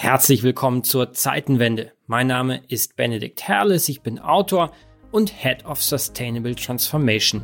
Herzlich 0.00 0.44
willkommen 0.44 0.84
zur 0.84 1.12
Zeitenwende. 1.12 1.90
Mein 2.06 2.28
Name 2.28 2.62
ist 2.68 2.94
Benedikt 2.94 3.48
Herles, 3.48 3.88
ich 3.88 4.00
bin 4.00 4.20
Autor 4.20 4.70
und 5.10 5.28
Head 5.28 5.64
of 5.64 5.82
Sustainable 5.82 6.54
Transformation 6.54 7.42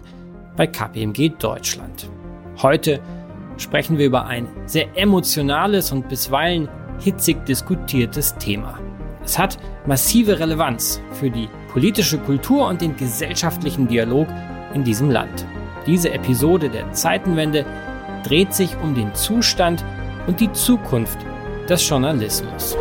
bei 0.57 0.69
KPMG 0.69 1.31
Deutschland. 1.37 2.09
Heute 2.63 3.03
sprechen 3.57 3.99
wir 3.99 4.07
über 4.07 4.27
ein 4.27 4.47
sehr 4.67 4.87
emotionales 4.97 5.91
und 5.91 6.09
bisweilen 6.09 6.69
hitzig 7.01 7.45
diskutiertes 7.45 8.37
Thema. 8.37 8.79
Es 9.25 9.37
hat 9.37 9.59
massive 9.85 10.39
Relevanz 10.39 11.01
für 11.11 11.31
die 11.31 11.49
politische 11.73 12.19
Kultur 12.19 12.69
und 12.69 12.81
den 12.81 12.97
gesellschaftlichen 12.97 13.89
Dialog 13.89 14.29
in 14.75 14.85
diesem 14.85 15.11
Land. 15.11 15.45
Diese 15.89 16.13
Episode 16.13 16.69
der 16.69 16.93
Zeitenwende 16.93 17.67
dreht 18.23 18.55
sich 18.55 18.77
um 18.77 18.95
den 18.95 19.13
Zustand 19.17 19.85
und 20.29 20.39
die 20.39 20.53
Zukunft 20.53 21.19
des 21.67 21.79
Journalismus. 21.89 22.77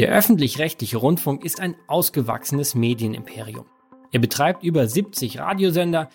Der 0.00 0.12
öffentlich-rechtliche 0.12 0.96
Rundfunk 0.96 1.44
ist 1.44 1.60
ein 1.60 1.76
ausgewachsenes 1.86 2.74
Medienimperium. 2.74 3.66
Er 4.12 4.18
betreibt 4.18 4.64
über 4.64 4.86
70 4.86 5.38
Radiosender, 5.38 6.08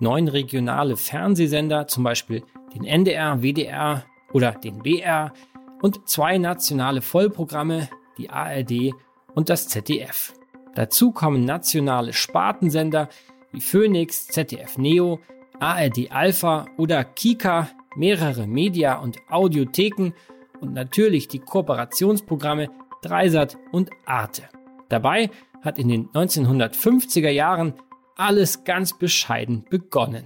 neun 0.00 0.26
regionale 0.26 0.96
Fernsehsender, 0.96 1.86
zum 1.86 2.02
Beispiel 2.02 2.42
den 2.74 2.82
NDR, 2.82 3.40
WDR 3.40 4.04
oder 4.32 4.50
den 4.50 4.80
BR 4.80 5.32
und 5.80 6.08
zwei 6.08 6.36
nationale 6.38 7.00
Vollprogramme, 7.00 7.88
die 8.18 8.28
ARD 8.28 8.92
und 9.36 9.50
das 9.50 9.68
ZDF. 9.68 10.34
Dazu 10.74 11.12
kommen 11.12 11.44
nationale 11.44 12.14
Spartensender 12.14 13.08
wie 13.52 13.60
Phoenix, 13.60 14.26
ZDF 14.26 14.78
Neo, 14.78 15.20
ARD 15.60 16.10
Alpha 16.10 16.66
oder 16.76 17.04
Kika, 17.04 17.68
mehrere 17.94 18.48
Media- 18.48 18.98
und 18.98 19.18
Audiotheken 19.30 20.12
und 20.60 20.72
natürlich 20.72 21.28
die 21.28 21.38
Kooperationsprogramme 21.38 22.68
Dreisat 23.02 23.56
und 23.72 23.90
Arte. 24.06 24.42
Dabei 24.88 25.30
hat 25.62 25.78
in 25.78 25.88
den 25.88 26.08
1950er 26.10 27.30
Jahren 27.30 27.74
alles 28.16 28.64
ganz 28.64 28.98
bescheiden 28.98 29.64
begonnen. 29.70 30.24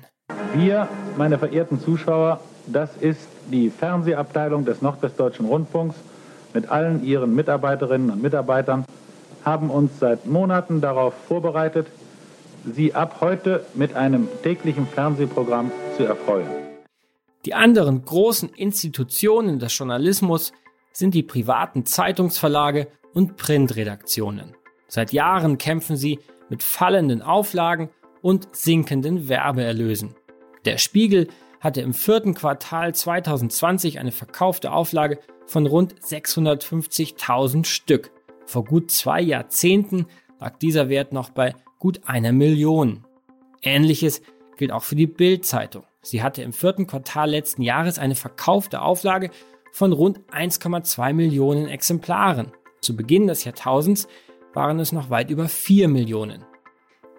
Wir, 0.55 0.89
meine 1.17 1.39
verehrten 1.39 1.81
Zuschauer, 1.81 2.41
das 2.67 2.97
ist 2.97 3.27
die 3.51 3.71
Fernsehabteilung 3.71 4.65
des 4.65 4.83
Nordwestdeutschen 4.83 5.47
Rundfunks 5.47 5.97
mit 6.55 6.71
allen 6.71 7.05
ihren 7.05 7.35
Mitarbeiterinnen 7.35 8.11
und 8.11 8.23
Mitarbeitern, 8.23 8.85
haben 9.45 9.71
uns 9.71 9.99
seit 9.99 10.27
Monaten 10.27 10.81
darauf 10.81 11.15
vorbereitet, 11.27 11.87
Sie 12.65 12.95
ab 12.95 13.17
heute 13.21 13.67
mit 13.75 13.97
einem 13.97 14.29
täglichen 14.45 14.87
Fernsehprogramm 14.87 15.73
zu 15.97 16.05
erfreuen. 16.05 16.47
Die 17.45 17.55
anderen 17.55 18.05
großen 18.05 18.51
Institutionen 18.51 19.59
des 19.59 19.77
Journalismus 19.77 20.53
sind 20.93 21.15
die 21.15 21.23
privaten 21.23 21.85
Zeitungsverlage 21.87 22.89
und 23.15 23.37
Printredaktionen. 23.37 24.55
Seit 24.89 25.13
Jahren 25.13 25.59
kämpfen 25.59 25.97
sie 25.97 26.19
mit 26.49 26.63
fallenden 26.63 27.23
Auflagen 27.23 27.89
und 28.21 28.55
sinkenden 28.55 29.29
Werbeerlösen. 29.29 30.15
Der 30.65 30.79
Spiegel 30.79 31.29
hatte 31.61 31.81
im 31.81 31.95
vierten 31.95 32.35
Quartal 32.35 32.95
2020 32.95 33.99
eine 33.99 34.13
verkaufte 34.13 34.73
Auflage 34.73 35.19
von 35.47 35.67
rund 35.67 35.95
650.000 36.01 37.65
Stück. 37.65 38.11
Vor 38.47 38.65
gut 38.65 38.91
zwei 38.91 39.21
Jahrzehnten 39.21 40.07
lag 40.41 40.59
dieser 40.59 40.89
Wert 40.89 41.13
noch 41.13 41.31
bei 41.31 41.55
gut 41.79 42.01
einer 42.07 42.33
Million. 42.33 43.05
Ähnliches 43.63 44.23
gilt 44.57 44.73
auch 44.73 44.83
für 44.83 44.97
die 44.97 45.07
Bild-Zeitung. 45.07 45.85
Sie 46.03 46.23
hatte 46.23 46.43
im 46.43 46.53
vierten 46.53 46.87
Quartal 46.87 47.31
letzten 47.31 47.63
Jahres 47.63 47.99
eine 47.99 48.17
verkaufte 48.17 48.83
Auflage 48.83 49.31
von 49.73 49.93
rund 49.93 50.21
1,2 50.31 51.13
Millionen 51.13 51.67
Exemplaren. 51.67 52.53
Zu 52.81 52.95
Beginn 52.95 53.27
des 53.27 53.45
Jahrtausends 53.45 54.07
waren 54.55 54.79
es 54.79 54.93
noch 54.93 55.11
weit 55.11 55.31
über 55.31 55.49
4 55.49 55.89
Millionen. 55.89 56.45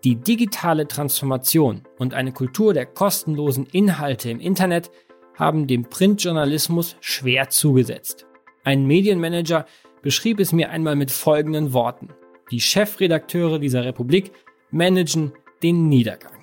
Die 0.04 0.16
digitale 0.16 0.88
Transformation 0.88 1.82
und 1.98 2.14
eine 2.14 2.32
Kultur 2.32 2.74
der 2.74 2.86
kostenlosen 2.86 3.66
Inhalte 3.66 4.30
im 4.30 4.40
Internet 4.40 4.92
haben 5.36 5.66
dem 5.66 5.86
Printjournalismus 5.86 6.96
schwer 7.00 7.50
zugesetzt. 7.50 8.28
Ein 8.64 8.86
Medienmanager 8.86 9.66
beschrieb 10.02 10.40
es 10.40 10.52
mir 10.52 10.70
einmal 10.70 10.96
mit 10.96 11.10
folgenden 11.10 11.74
Worten. 11.74 12.10
Die 12.52 12.62
Chefredakteure 12.62 13.58
dieser 13.58 13.84
Republik 13.84 14.32
managen 14.70 15.34
den 15.64 15.88
Niedergang. 15.88 16.43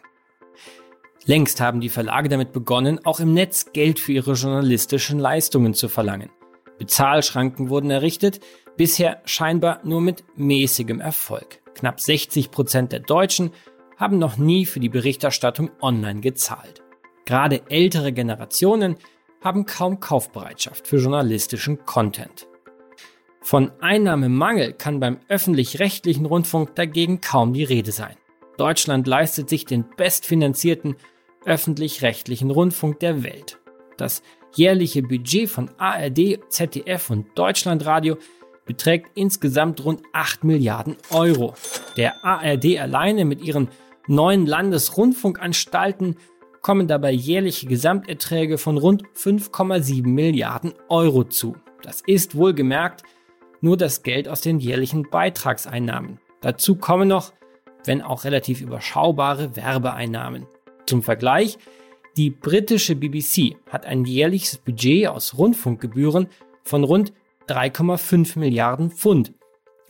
Längst 1.27 1.61
haben 1.61 1.81
die 1.81 1.91
Verlage 1.91 2.29
damit 2.29 2.53
begonnen, 2.53 3.05
auch 3.05 3.21
im 3.21 3.35
Netz 3.35 3.73
Geld 3.73 3.99
für 4.01 4.13
ihre 4.13 4.33
journalistischen 4.33 5.19
Leistungen 5.19 5.75
zu 5.75 5.89
verlangen. 5.89 6.31
Bezahlschranken 6.79 7.69
wurden 7.69 7.91
errichtet, 7.91 8.41
bisher 8.77 9.21
scheinbar 9.27 9.81
nur 9.85 10.01
mit 10.01 10.25
mäßigem 10.37 11.01
Erfolg. 11.01 11.61
Knapp 11.75 12.01
60 12.01 12.51
Prozent 12.51 12.93
der 12.93 13.01
Deutschen 13.01 13.51
haben 13.99 14.19
noch 14.19 14.39
nie 14.39 14.65
für 14.65 14.81
die 14.81 14.89
Berichterstattung 14.89 15.71
online 15.83 16.21
gezahlt. 16.21 16.83
Gerade 17.27 17.63
ältere 17.69 18.13
Generationen 18.13 18.97
haben 19.43 19.67
kaum 19.67 20.01
Kaufbereitschaft 20.01 20.89
für 20.89 20.97
journalistischen 20.97 21.85
Content. 21.85 22.49
Von 23.43 23.73
Einnahmemangel 23.81 24.73
kann 24.73 25.01
beim 25.01 25.19
öffentlich-rechtlichen 25.29 26.27
Rundfunk 26.27 26.75
dagegen 26.75 27.21
kaum 27.21 27.53
die 27.53 27.65
Rede 27.65 27.93
sein. 27.93 28.17
Deutschland 28.61 29.07
leistet 29.07 29.49
sich 29.49 29.65
den 29.65 29.87
bestfinanzierten 29.97 30.97
öffentlich-rechtlichen 31.47 32.51
Rundfunk 32.51 33.01
der 33.01 33.23
Welt. 33.23 33.59
Das 33.97 34.23
jährliche 34.55 35.03
Budget 35.03 35.49
von 35.49 35.71
ARD, 35.79 36.41
ZDF 36.51 37.09
und 37.09 37.27
Deutschlandradio 37.37 38.19
beträgt 38.67 39.13
insgesamt 39.15 39.83
rund 39.83 40.03
8 40.13 40.45
Milliarden 40.45 40.99
Euro. 41.11 41.55
Der 41.97 42.23
ARD 42.23 42.79
alleine 42.79 43.25
mit 43.25 43.41
ihren 43.43 43.69
neuen 44.07 44.45
Landesrundfunkanstalten 44.45 46.17
kommen 46.61 46.87
dabei 46.87 47.13
jährliche 47.13 47.67
Gesamterträge 47.67 48.59
von 48.59 48.77
rund 48.77 49.05
5,7 49.17 50.07
Milliarden 50.07 50.75
Euro 50.91 51.25
zu. 51.25 51.57
Das 51.83 52.03
ist 52.07 52.35
wohlgemerkt 52.35 53.05
nur 53.63 53.79
das 53.79 54.03
Geld 54.03 54.29
aus 54.29 54.43
den 54.43 54.59
jährlichen 54.59 55.09
Beitragseinnahmen. 55.09 56.21
Dazu 56.43 56.77
kommen 56.77 57.09
noch 57.09 57.33
wenn 57.85 58.03
auch 58.03 58.25
relativ 58.25 58.61
überschaubare 58.61 59.57
Werbeeinnahmen. 59.57 60.47
Zum 60.87 61.03
Vergleich, 61.03 61.59
die 62.17 62.31
britische 62.31 62.97
BBC 62.97 63.57
hat 63.71 63.87
ein 63.87 64.05
jährliches 64.05 64.59
Budget 64.59 65.09
aus 65.09 65.39
Rundfunkgebühren 65.39 66.29
von 66.65 66.85
rund 66.85 67.13
3,5 67.49 68.39
Milliarden 68.39 68.91
Pfund, 68.91 69.33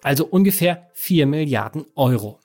also 0.03 0.27
ungefähr 0.27 0.89
4 0.95 1.27
Milliarden 1.27 1.87
Euro. 1.95 2.39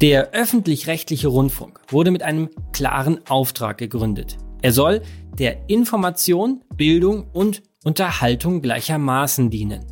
Der 0.00 0.32
öffentlich-rechtliche 0.32 1.28
Rundfunk 1.28 1.80
wurde 1.88 2.10
mit 2.10 2.22
einem 2.22 2.50
klaren 2.72 3.20
Auftrag 3.28 3.78
gegründet. 3.78 4.36
Er 4.60 4.72
soll 4.72 5.02
der 5.38 5.68
Information, 5.68 6.62
Bildung 6.76 7.28
und 7.32 7.62
Unterhaltung 7.84 8.62
gleichermaßen 8.62 9.50
dienen. 9.50 9.84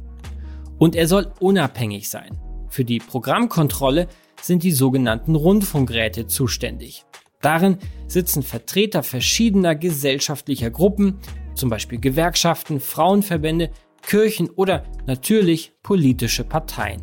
Und 0.78 0.96
er 0.96 1.06
soll 1.06 1.32
unabhängig 1.38 2.10
sein. 2.10 2.38
Für 2.68 2.84
die 2.84 2.98
Programmkontrolle 2.98 4.08
sind 4.40 4.64
die 4.64 4.72
sogenannten 4.72 5.36
Rundfunkräte 5.36 6.26
zuständig. 6.26 7.04
Darin 7.40 7.76
sitzen 8.08 8.42
Vertreter 8.42 9.02
verschiedener 9.02 9.74
gesellschaftlicher 9.74 10.70
Gruppen, 10.70 11.18
zum 11.54 11.68
Beispiel 11.68 12.00
Gewerkschaften, 12.00 12.80
Frauenverbände, 12.80 13.70
Kirchen 14.00 14.48
oder 14.50 14.84
natürlich 15.06 15.72
politische 15.82 16.44
Parteien. 16.44 17.02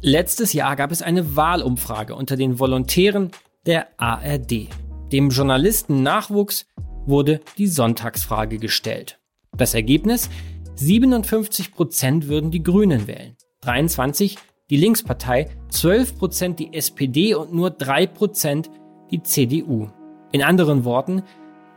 Letztes 0.00 0.52
Jahr 0.52 0.74
gab 0.76 0.90
es 0.90 1.02
eine 1.02 1.36
Wahlumfrage 1.36 2.14
unter 2.14 2.36
den 2.36 2.58
Volontären 2.58 3.30
der 3.66 3.88
ARD. 4.00 4.68
Dem 5.12 5.30
Journalisten 5.30 6.02
Nachwuchs 6.02 6.66
wurde 7.06 7.40
die 7.58 7.68
Sonntagsfrage 7.68 8.58
gestellt. 8.58 9.21
Das 9.56 9.74
Ergebnis? 9.74 10.30
57 10.76 11.72
Prozent 11.72 12.28
würden 12.28 12.50
die 12.50 12.62
Grünen 12.62 13.06
wählen, 13.06 13.36
23 13.60 14.38
die 14.70 14.76
Linkspartei, 14.78 15.50
12 15.68 16.18
Prozent 16.18 16.58
die 16.58 16.72
SPD 16.72 17.34
und 17.34 17.52
nur 17.52 17.70
3 17.70 18.06
Prozent 18.06 18.70
die 19.10 19.22
CDU. 19.22 19.88
In 20.32 20.42
anderen 20.42 20.86
Worten, 20.86 21.22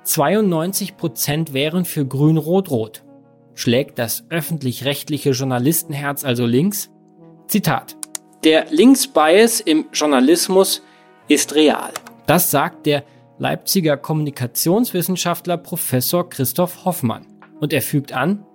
92 0.03 0.95
Prozent 0.95 1.53
wären 1.53 1.83
für 1.83 2.05
Grün-Rot-Rot. 2.05 3.03
Schlägt 3.55 3.99
das 3.99 4.25
öffentlich-rechtliche 4.29 5.31
Journalistenherz 5.31 6.23
also 6.23 6.45
links? 6.45 6.91
Zitat. 7.47 7.97
Der 8.45 8.67
Linksbias 8.69 9.59
im 9.59 9.87
Journalismus 9.91 10.81
ist 11.27 11.55
real. 11.55 11.91
Das 12.25 12.51
sagt 12.51 12.85
der 12.85 13.03
Leipziger 13.37 13.97
Kommunikationswissenschaftler 13.97 15.57
Professor 15.57 16.29
Christoph 16.29 16.85
Hoffmann. 16.85 17.25
Und 17.65 17.73
er 17.73 17.81
fügt 17.81 18.13
an, 18.13 18.45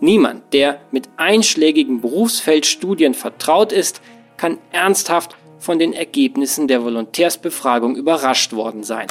niemand, 0.00 0.52
der 0.52 0.80
mit 0.90 1.08
einschlägigen 1.18 2.00
Berufsfeldstudien 2.00 3.14
vertraut 3.14 3.70
ist, 3.70 4.00
kann 4.36 4.58
ernsthaft 4.72 5.36
von 5.60 5.78
den 5.78 5.92
Ergebnissen 5.92 6.66
der 6.66 6.82
Volontärsbefragung 6.82 7.94
überrascht 7.94 8.54
worden 8.54 8.82
sein. 8.82 9.06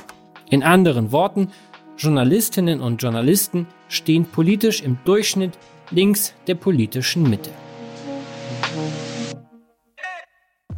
In 0.49 0.61
anderen 0.61 1.13
Worten, 1.13 1.53
Journalistinnen 1.97 2.81
und 2.81 3.01
Journalisten 3.01 3.65
stehen 3.87 4.25
politisch 4.25 4.81
im 4.81 4.97
Durchschnitt 5.05 5.53
links 5.89 6.33
der 6.47 6.55
politischen 6.55 7.23
Mitte. 7.23 7.51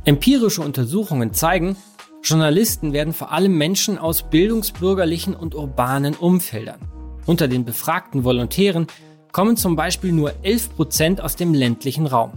Empirische 0.06 0.62
Untersuchungen 0.62 1.34
zeigen, 1.34 1.78
Journalisten 2.22 2.94
werden 2.94 3.14
vor 3.14 3.32
allem 3.32 3.58
Menschen 3.58 3.98
aus 3.98 4.22
bildungsbürgerlichen 4.22 5.36
und 5.36 5.56
urbanen 5.56 6.14
Umfeldern. 6.14 6.97
Unter 7.28 7.48
den 7.48 7.66
befragten 7.66 8.24
Volontären 8.24 8.88
kommen 9.32 9.58
zum 9.58 9.76
Beispiel 9.76 10.14
nur 10.14 10.34
11 10.42 10.76
Prozent 10.76 11.22
aus 11.22 11.36
dem 11.36 11.54
ländlichen 11.54 12.08
Raum. 12.08 12.32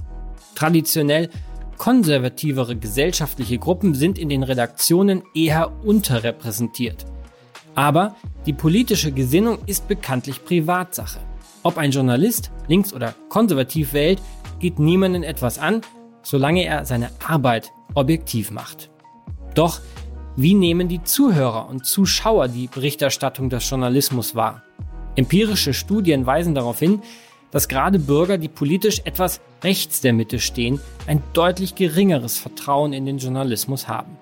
Traditionell 0.55 1.31
konservativere 1.79 2.77
gesellschaftliche 2.77 3.57
Gruppen 3.57 3.95
sind 3.95 4.19
in 4.19 4.29
den 4.29 4.43
Redaktionen 4.43 5.23
eher 5.35 5.73
unterrepräsentiert. 5.83 7.07
Aber 7.75 8.17
die 8.45 8.53
politische 8.53 9.13
Gesinnung 9.13 9.61
ist 9.65 9.89
bekanntlich 9.89 10.45
Privatsache. 10.45 11.21
Ob 11.63 11.79
ein 11.79 11.93
Journalist 11.93 12.51
links 12.69 12.93
oder 12.93 13.15
konservativ 13.29 13.93
wählt, 13.93 14.21
geht 14.59 14.79
niemanden 14.79 15.23
etwas 15.23 15.59
an, 15.59 15.83
solange 16.23 16.65
er 16.65 16.85
seine 16.85 17.11
Arbeit 17.27 17.73
objektiv 17.95 18.51
macht. 18.51 18.91
Doch 19.55 19.81
wie 20.37 20.55
nehmen 20.55 20.89
die 20.89 21.03
Zuhörer 21.03 21.69
und 21.69 21.87
Zuschauer 21.87 22.49
die 22.49 22.67
Berichterstattung 22.67 23.51
des 23.51 23.69
Journalismus 23.69 24.35
wahr? 24.35 24.63
Empirische 25.17 25.75
Studien 25.75 26.25
weisen 26.25 26.55
darauf 26.55 26.79
hin, 26.79 27.03
dass 27.51 27.69
gerade 27.69 27.99
Bürger, 27.99 28.39
die 28.39 28.49
politisch 28.49 29.01
etwas 29.05 29.41
rechts 29.63 30.01
der 30.01 30.13
Mitte 30.13 30.39
stehen, 30.39 30.81
ein 31.07 31.23
deutlich 31.33 31.75
geringeres 31.75 32.39
Vertrauen 32.39 32.93
in 32.93 33.07
den 33.07 33.19
Journalismus 33.19 33.89
haben. 33.89 34.17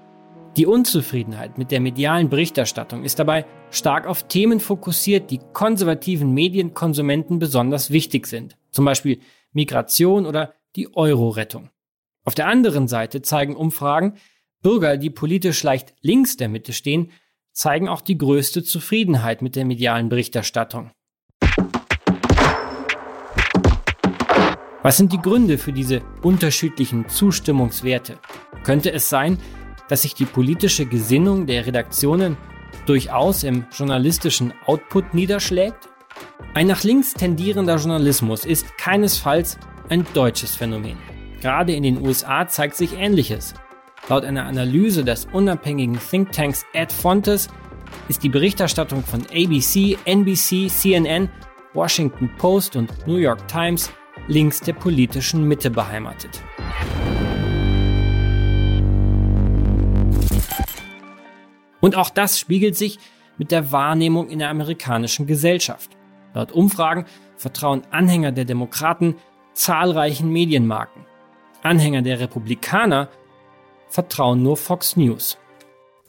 Die 0.56 0.66
Unzufriedenheit 0.66 1.58
mit 1.58 1.70
der 1.70 1.80
medialen 1.80 2.30
Berichterstattung 2.30 3.04
ist 3.04 3.18
dabei 3.18 3.44
stark 3.70 4.06
auf 4.06 4.24
Themen 4.24 4.60
fokussiert, 4.60 5.30
die 5.30 5.40
konservativen 5.52 6.32
Medienkonsumenten 6.32 7.38
besonders 7.38 7.90
wichtig 7.90 8.26
sind, 8.26 8.56
zum 8.70 8.84
Beispiel 8.84 9.20
Migration 9.52 10.26
oder 10.26 10.54
die 10.74 10.94
Euro-Rettung. 10.96 11.70
Auf 12.24 12.34
der 12.34 12.48
anderen 12.48 12.88
Seite 12.88 13.22
zeigen 13.22 13.56
Umfragen, 13.56 14.14
Bürger, 14.62 14.96
die 14.96 15.10
politisch 15.10 15.62
leicht 15.62 15.94
links 16.00 16.36
der 16.36 16.48
Mitte 16.48 16.72
stehen, 16.72 17.12
zeigen 17.58 17.88
auch 17.88 18.00
die 18.00 18.16
größte 18.16 18.62
Zufriedenheit 18.62 19.42
mit 19.42 19.56
der 19.56 19.64
medialen 19.64 20.08
Berichterstattung. 20.08 20.92
Was 24.84 24.96
sind 24.96 25.12
die 25.12 25.18
Gründe 25.18 25.58
für 25.58 25.72
diese 25.72 26.02
unterschiedlichen 26.22 27.08
Zustimmungswerte? 27.08 28.18
Könnte 28.62 28.92
es 28.92 29.08
sein, 29.08 29.38
dass 29.88 30.02
sich 30.02 30.14
die 30.14 30.24
politische 30.24 30.86
Gesinnung 30.86 31.46
der 31.46 31.66
Redaktionen 31.66 32.36
durchaus 32.86 33.42
im 33.42 33.66
journalistischen 33.72 34.54
Output 34.66 35.12
niederschlägt? 35.12 35.88
Ein 36.54 36.68
nach 36.68 36.84
links 36.84 37.12
tendierender 37.12 37.76
Journalismus 37.76 38.44
ist 38.44 38.78
keinesfalls 38.78 39.58
ein 39.88 40.06
deutsches 40.14 40.54
Phänomen. 40.54 40.98
Gerade 41.40 41.72
in 41.72 41.82
den 41.82 42.06
USA 42.06 42.46
zeigt 42.46 42.76
sich 42.76 42.96
Ähnliches. 42.96 43.54
Laut 44.08 44.24
einer 44.24 44.46
Analyse 44.46 45.04
des 45.04 45.26
unabhängigen 45.34 45.98
Thinktanks 45.98 46.64
Ad 46.74 46.94
Fontes 46.94 47.48
ist 48.08 48.22
die 48.22 48.30
Berichterstattung 48.30 49.02
von 49.02 49.20
ABC, 49.26 49.98
NBC, 50.06 50.68
CNN, 50.70 51.28
Washington 51.74 52.30
Post 52.38 52.76
und 52.76 53.06
New 53.06 53.16
York 53.16 53.46
Times 53.48 53.92
links 54.26 54.62
der 54.62 54.72
politischen 54.72 55.44
Mitte 55.44 55.70
beheimatet. 55.70 56.42
Und 61.80 61.94
auch 61.94 62.08
das 62.08 62.38
spiegelt 62.38 62.76
sich 62.76 62.98
mit 63.36 63.50
der 63.50 63.72
Wahrnehmung 63.72 64.30
in 64.30 64.38
der 64.38 64.48
amerikanischen 64.48 65.26
Gesellschaft. 65.26 65.90
Laut 66.32 66.52
Umfragen 66.52 67.04
vertrauen 67.36 67.82
Anhänger 67.90 68.32
der 68.32 68.46
Demokraten 68.46 69.16
zahlreichen 69.52 70.32
Medienmarken. 70.32 71.04
Anhänger 71.62 72.00
der 72.00 72.20
Republikaner 72.20 73.10
vertrauen 73.90 74.42
nur 74.42 74.56
Fox 74.56 74.96
News. 74.96 75.38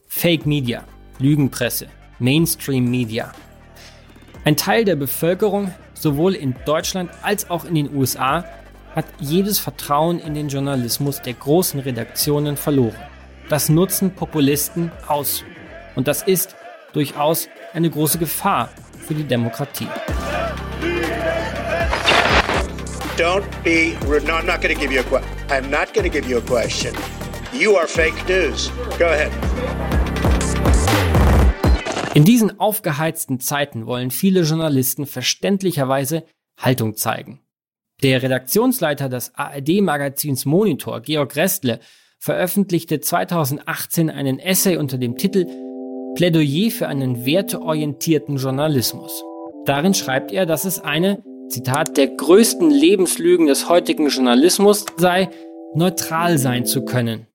Fake 0.07 0.45
Media, 0.45 0.83
Lügenpresse, 1.19 1.87
Mainstream 2.19 2.89
Media. 2.89 3.31
Ein 4.45 4.55
Teil 4.55 4.85
der 4.85 4.95
Bevölkerung, 4.95 5.73
sowohl 5.93 6.33
in 6.35 6.55
Deutschland 6.65 7.11
als 7.21 7.49
auch 7.49 7.65
in 7.65 7.75
den 7.75 7.95
USA, 7.95 8.45
hat 8.95 9.05
jedes 9.19 9.59
Vertrauen 9.59 10.19
in 10.19 10.33
den 10.33 10.49
Journalismus 10.49 11.21
der 11.21 11.33
großen 11.33 11.79
Redaktionen 11.79 12.57
verloren. 12.57 12.95
Das 13.49 13.69
nutzen 13.69 14.11
Populisten 14.11 14.91
aus. 15.07 15.43
Und 15.95 16.07
das 16.07 16.23
ist 16.23 16.55
durchaus 16.93 17.47
eine 17.73 17.89
große 17.89 18.17
Gefahr 18.17 18.69
für 19.05 19.13
die 19.13 19.23
Demokratie. 19.23 19.87
Don't 23.17 23.43
be 23.63 23.97
rude. 24.07 24.25
No, 24.25 24.35
I'm 24.35 24.45
not 24.45 24.61
going 24.61 24.73
to 24.73 24.79
give 24.79 24.93
you 24.93 25.01
a 25.01 25.03
question. 25.03 25.29
I'm 25.49 25.69
not 25.69 25.93
going 25.93 26.05
to 26.05 26.09
give 26.09 26.25
you 26.29 26.37
a 26.37 26.41
question. 26.41 26.93
You 27.51 27.75
are 27.77 27.87
fake 27.87 28.13
news. 28.29 28.71
Go 28.99 29.05
ahead. 29.05 29.31
In 32.13 32.23
diesen 32.23 32.59
aufgeheizten 32.59 33.39
Zeiten 33.39 33.87
wollen 33.87 34.11
viele 34.11 34.41
Journalisten 34.41 35.07
verständlicherweise 35.07 36.23
Haltung 36.59 36.95
zeigen. 36.95 37.39
Der 38.03 38.21
Redaktionsleiter 38.21 39.09
des 39.09 39.33
ARD-Magazins 39.33 40.45
Monitor, 40.45 41.01
Georg 41.01 41.35
Restle, 41.35 41.79
veröffentlichte 42.19 42.99
2018 42.99 44.11
einen 44.11 44.37
Essay 44.37 44.77
unter 44.77 44.99
dem 44.99 45.17
Titel 45.17 45.47
Plädoyer 46.15 46.69
für 46.69 46.87
einen 46.87 47.25
werteorientierten 47.25 48.37
Journalismus. 48.37 49.23
Darin 49.65 49.95
schreibt 49.95 50.31
er, 50.31 50.45
dass 50.45 50.65
es 50.65 50.79
eine, 50.79 51.23
Zitat, 51.49 51.97
der 51.97 52.09
größten 52.09 52.69
Lebenslügen 52.69 53.47
des 53.47 53.69
heutigen 53.69 54.09
Journalismus 54.09 54.85
sei, 54.97 55.29
neutral 55.73 56.37
sein 56.37 56.67
zu 56.67 56.85
können. 56.85 57.25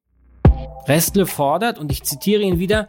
Restle 0.86 1.26
fordert, 1.26 1.78
und 1.78 1.90
ich 1.90 2.02
zitiere 2.02 2.42
ihn 2.42 2.58
wieder, 2.58 2.88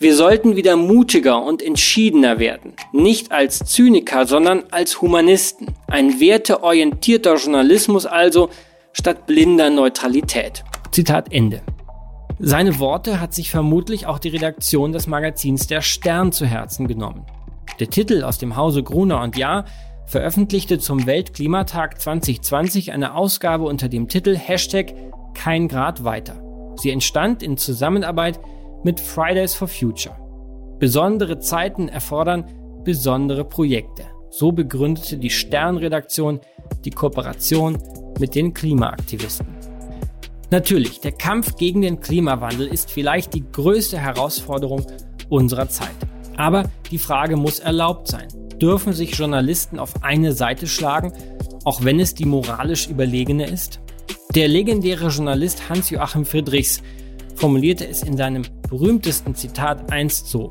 wir 0.00 0.14
sollten 0.14 0.54
wieder 0.54 0.76
mutiger 0.76 1.42
und 1.42 1.60
entschiedener 1.60 2.38
werden. 2.38 2.74
Nicht 2.92 3.32
als 3.32 3.58
Zyniker, 3.58 4.26
sondern 4.26 4.62
als 4.70 5.02
Humanisten. 5.02 5.74
Ein 5.88 6.20
werteorientierter 6.20 7.34
Journalismus 7.34 8.06
also 8.06 8.48
statt 8.92 9.26
blinder 9.26 9.70
Neutralität. 9.70 10.62
Zitat 10.92 11.32
Ende. 11.32 11.62
Seine 12.38 12.78
Worte 12.78 13.20
hat 13.20 13.34
sich 13.34 13.50
vermutlich 13.50 14.06
auch 14.06 14.20
die 14.20 14.28
Redaktion 14.28 14.92
des 14.92 15.08
Magazins 15.08 15.66
Der 15.66 15.80
Stern 15.80 16.30
zu 16.30 16.46
Herzen 16.46 16.86
genommen. 16.86 17.26
Der 17.80 17.90
Titel 17.90 18.22
aus 18.22 18.38
dem 18.38 18.54
Hause 18.54 18.84
Gruner 18.84 19.20
und 19.22 19.36
Jahr 19.36 19.64
veröffentlichte 20.06 20.78
zum 20.78 21.06
Weltklimatag 21.06 22.00
2020 22.00 22.92
eine 22.92 23.16
Ausgabe 23.16 23.64
unter 23.64 23.88
dem 23.88 24.06
Titel 24.06 24.36
Hashtag 24.36 24.94
Kein 25.34 25.66
Grad 25.66 26.04
weiter. 26.04 26.47
Sie 26.78 26.90
entstand 26.90 27.42
in 27.42 27.56
Zusammenarbeit 27.56 28.40
mit 28.84 29.00
Fridays 29.00 29.54
for 29.54 29.68
Future. 29.68 30.16
Besondere 30.78 31.40
Zeiten 31.40 31.88
erfordern 31.88 32.44
besondere 32.84 33.44
Projekte. 33.44 34.04
So 34.30 34.52
begründete 34.52 35.18
die 35.18 35.30
Sternredaktion 35.30 36.40
die 36.84 36.90
Kooperation 36.90 37.78
mit 38.20 38.34
den 38.34 38.54
Klimaaktivisten. 38.54 39.46
Natürlich, 40.50 41.00
der 41.00 41.12
Kampf 41.12 41.56
gegen 41.56 41.82
den 41.82 42.00
Klimawandel 42.00 42.66
ist 42.66 42.90
vielleicht 42.90 43.34
die 43.34 43.44
größte 43.52 43.98
Herausforderung 43.98 44.86
unserer 45.28 45.68
Zeit. 45.68 45.96
Aber 46.36 46.70
die 46.90 46.98
Frage 46.98 47.36
muss 47.36 47.58
erlaubt 47.58 48.08
sein. 48.08 48.28
Dürfen 48.60 48.92
sich 48.92 49.14
Journalisten 49.14 49.78
auf 49.78 50.02
eine 50.02 50.32
Seite 50.32 50.66
schlagen, 50.66 51.12
auch 51.64 51.84
wenn 51.84 52.00
es 52.00 52.14
die 52.14 52.24
moralisch 52.24 52.88
überlegene 52.88 53.46
ist? 53.46 53.80
Der 54.38 54.46
legendäre 54.46 55.08
Journalist 55.08 55.68
Hans-Joachim 55.68 56.24
Friedrichs 56.24 56.80
formulierte 57.34 57.88
es 57.88 58.04
in 58.04 58.16
seinem 58.16 58.44
berühmtesten 58.70 59.34
Zitat 59.34 59.90
einst 59.90 60.28
so. 60.28 60.48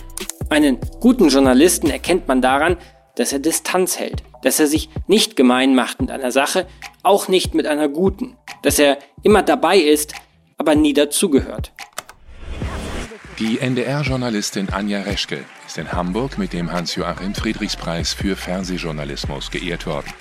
Einen 0.49 0.77
guten 0.99 1.29
Journalisten 1.29 1.89
erkennt 1.89 2.27
man 2.27 2.41
daran, 2.41 2.75
dass 3.15 3.31
er 3.31 3.39
Distanz 3.39 3.97
hält, 3.97 4.23
dass 4.43 4.59
er 4.59 4.67
sich 4.67 4.89
nicht 5.07 5.37
gemein 5.37 5.73
macht 5.73 6.01
mit 6.01 6.11
einer 6.11 6.33
Sache, 6.33 6.67
auch 7.01 7.29
nicht 7.29 7.55
mit 7.55 7.65
einer 7.65 7.87
guten, 7.87 8.35
dass 8.61 8.77
er 8.77 8.97
immer 9.23 9.41
dabei 9.41 9.77
ist, 9.77 10.15
aber 10.57 10.75
nie 10.75 10.91
dazugehört. 10.91 11.71
Die 13.39 13.59
NDR-Journalistin 13.59 14.69
Anja 14.69 15.01
Reschke 15.01 15.45
ist 15.67 15.77
in 15.77 15.91
Hamburg 15.91 16.39
mit 16.39 16.53
dem 16.53 16.71
Hans-Joachim 16.71 17.35
Friedrichspreis 17.35 18.11
für 18.11 18.35
Fernsehjournalismus 18.35 19.51
geehrt 19.51 19.85
worden. 19.85 20.11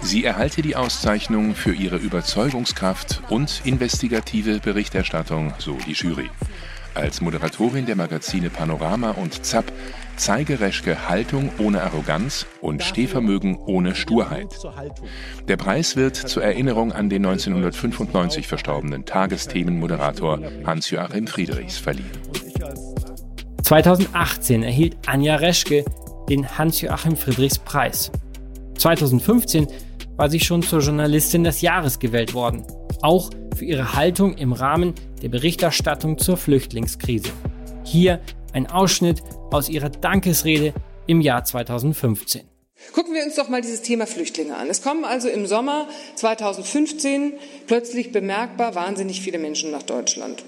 Sie 0.00 0.24
erhalte 0.24 0.62
die 0.62 0.74
Auszeichnung 0.74 1.54
für 1.54 1.74
ihre 1.74 1.96
Überzeugungskraft 1.96 3.20
und 3.28 3.60
investigative 3.64 4.60
Berichterstattung, 4.60 5.52
so 5.58 5.76
die 5.86 5.92
Jury. 5.92 6.30
Als 6.94 7.20
Moderatorin 7.20 7.84
der 7.84 7.96
Magazine 7.96 8.48
Panorama 8.48 9.10
und 9.10 9.44
Zapp 9.44 9.70
zeige 10.16 10.58
Reschke 10.58 11.06
Haltung 11.06 11.50
ohne 11.58 11.82
Arroganz 11.82 12.46
und 12.62 12.82
Stehvermögen 12.82 13.56
ohne 13.56 13.94
Sturheit. 13.94 14.48
Der 15.46 15.58
Preis 15.58 15.96
wird 15.96 16.16
zur 16.16 16.42
Erinnerung 16.42 16.92
an 16.92 17.10
den 17.10 17.26
1995 17.26 18.48
verstorbenen 18.48 19.04
Tagesthemenmoderator 19.04 20.40
Hans-Joachim 20.64 21.26
Friedrichs 21.26 21.76
verliehen. 21.76 22.10
2018 23.68 24.62
erhielt 24.62 24.96
Anja 25.04 25.36
Reschke 25.36 25.84
den 26.30 26.56
Hans-Joachim 26.56 27.18
Friedrichs 27.18 27.58
Preis. 27.58 28.10
2015 28.78 29.68
war 30.16 30.30
sie 30.30 30.40
schon 30.40 30.62
zur 30.62 30.80
Journalistin 30.80 31.44
des 31.44 31.60
Jahres 31.60 31.98
gewählt 31.98 32.32
worden, 32.32 32.64
auch 33.02 33.28
für 33.54 33.66
ihre 33.66 33.92
Haltung 33.92 34.38
im 34.38 34.54
Rahmen 34.54 34.94
der 35.20 35.28
Berichterstattung 35.28 36.16
zur 36.16 36.38
Flüchtlingskrise. 36.38 37.28
Hier 37.84 38.22
ein 38.54 38.68
Ausschnitt 38.68 39.22
aus 39.50 39.68
ihrer 39.68 39.90
Dankesrede 39.90 40.72
im 41.06 41.20
Jahr 41.20 41.44
2015. 41.44 42.44
Gucken 42.94 43.12
wir 43.12 43.22
uns 43.22 43.34
doch 43.34 43.50
mal 43.50 43.60
dieses 43.60 43.82
Thema 43.82 44.06
Flüchtlinge 44.06 44.56
an. 44.56 44.70
Es 44.70 44.80
kommen 44.80 45.04
also 45.04 45.28
im 45.28 45.46
Sommer 45.46 45.88
2015 46.14 47.34
plötzlich 47.66 48.12
bemerkbar 48.12 48.74
wahnsinnig 48.74 49.20
viele 49.20 49.38
Menschen 49.38 49.70
nach 49.70 49.82
Deutschland. 49.82 50.42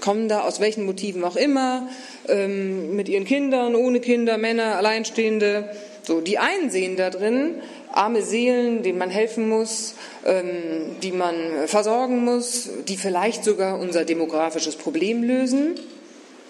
Kommen 0.00 0.28
da 0.28 0.42
aus 0.42 0.60
welchen 0.60 0.86
Motiven 0.86 1.24
auch 1.24 1.36
immer, 1.36 1.88
ähm, 2.28 2.94
mit 2.94 3.08
ihren 3.08 3.24
Kindern, 3.24 3.74
ohne 3.74 4.00
Kinder, 4.00 4.38
Männer, 4.38 4.76
Alleinstehende. 4.76 5.70
So, 6.02 6.20
die 6.20 6.38
einen 6.38 6.70
sehen 6.70 6.96
da 6.96 7.10
drin 7.10 7.56
arme 7.92 8.22
Seelen, 8.22 8.82
denen 8.82 8.98
man 8.98 9.10
helfen 9.10 9.48
muss, 9.48 9.94
ähm, 10.24 10.96
die 11.02 11.12
man 11.12 11.34
versorgen 11.66 12.24
muss, 12.24 12.68
die 12.86 12.96
vielleicht 12.96 13.44
sogar 13.44 13.78
unser 13.78 14.04
demografisches 14.04 14.76
Problem 14.76 15.22
lösen. 15.22 15.74